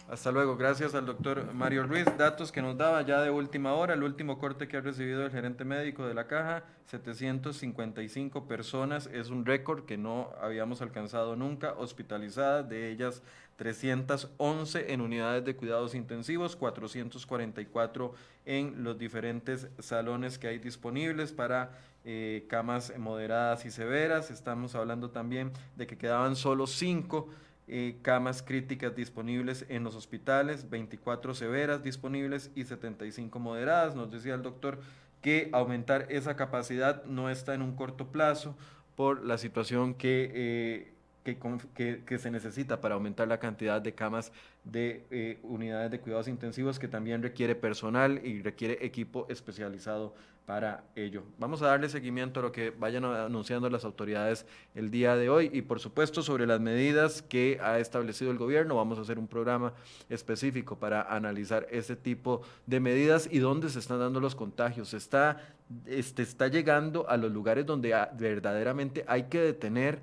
[0.08, 0.56] Hasta luego.
[0.56, 2.06] Gracias al doctor Mario Ruiz.
[2.16, 3.96] Datos que nos daba ya de última hora.
[3.96, 9.08] El último corte que ha recibido el gerente médico de la caja, 755 personas.
[9.08, 11.74] Es un récord que no habíamos alcanzado nunca.
[11.74, 13.24] Hospitalizadas, de ellas
[13.56, 18.14] 311 en unidades de cuidados intensivos, 444
[18.46, 21.72] en los diferentes salones que hay disponibles para
[22.06, 24.32] eh, camas moderadas y severas.
[24.32, 27.28] Estamos hablando también de que quedaban solo 5
[27.68, 33.96] eh, camas críticas disponibles en los hospitales, 24 severas disponibles y 75 moderadas.
[33.96, 34.80] Nos decía el doctor
[35.22, 38.56] que aumentar esa capacidad no está en un corto plazo
[38.96, 40.32] por la situación que...
[40.34, 40.94] Eh,
[41.26, 44.32] que, se necesita para aumentar la cantidad de camas
[44.64, 50.16] de unidades de cuidados intensivos que también requiere personal y requiere equipo especializado
[50.50, 51.22] para ello.
[51.38, 55.52] Vamos a darle seguimiento a lo que vayan anunciando las autoridades el día de hoy
[55.54, 58.76] y por supuesto sobre las medidas que ha establecido el gobierno.
[58.76, 59.74] Vamos a hacer un programa
[60.10, 64.96] específico para analizar ese tipo de medidas y dónde se están dando los contagios.
[64.96, 65.54] Está,
[65.86, 70.00] este, está llegando a los lugares donde verdaderamente hay que detener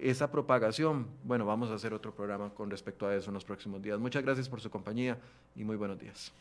[0.00, 3.80] esa propagación, bueno, vamos a hacer otro programa con respecto a eso en los próximos
[3.80, 4.00] días.
[4.00, 5.16] Muchas gracias por su compañía
[5.54, 6.32] y muy buenos días.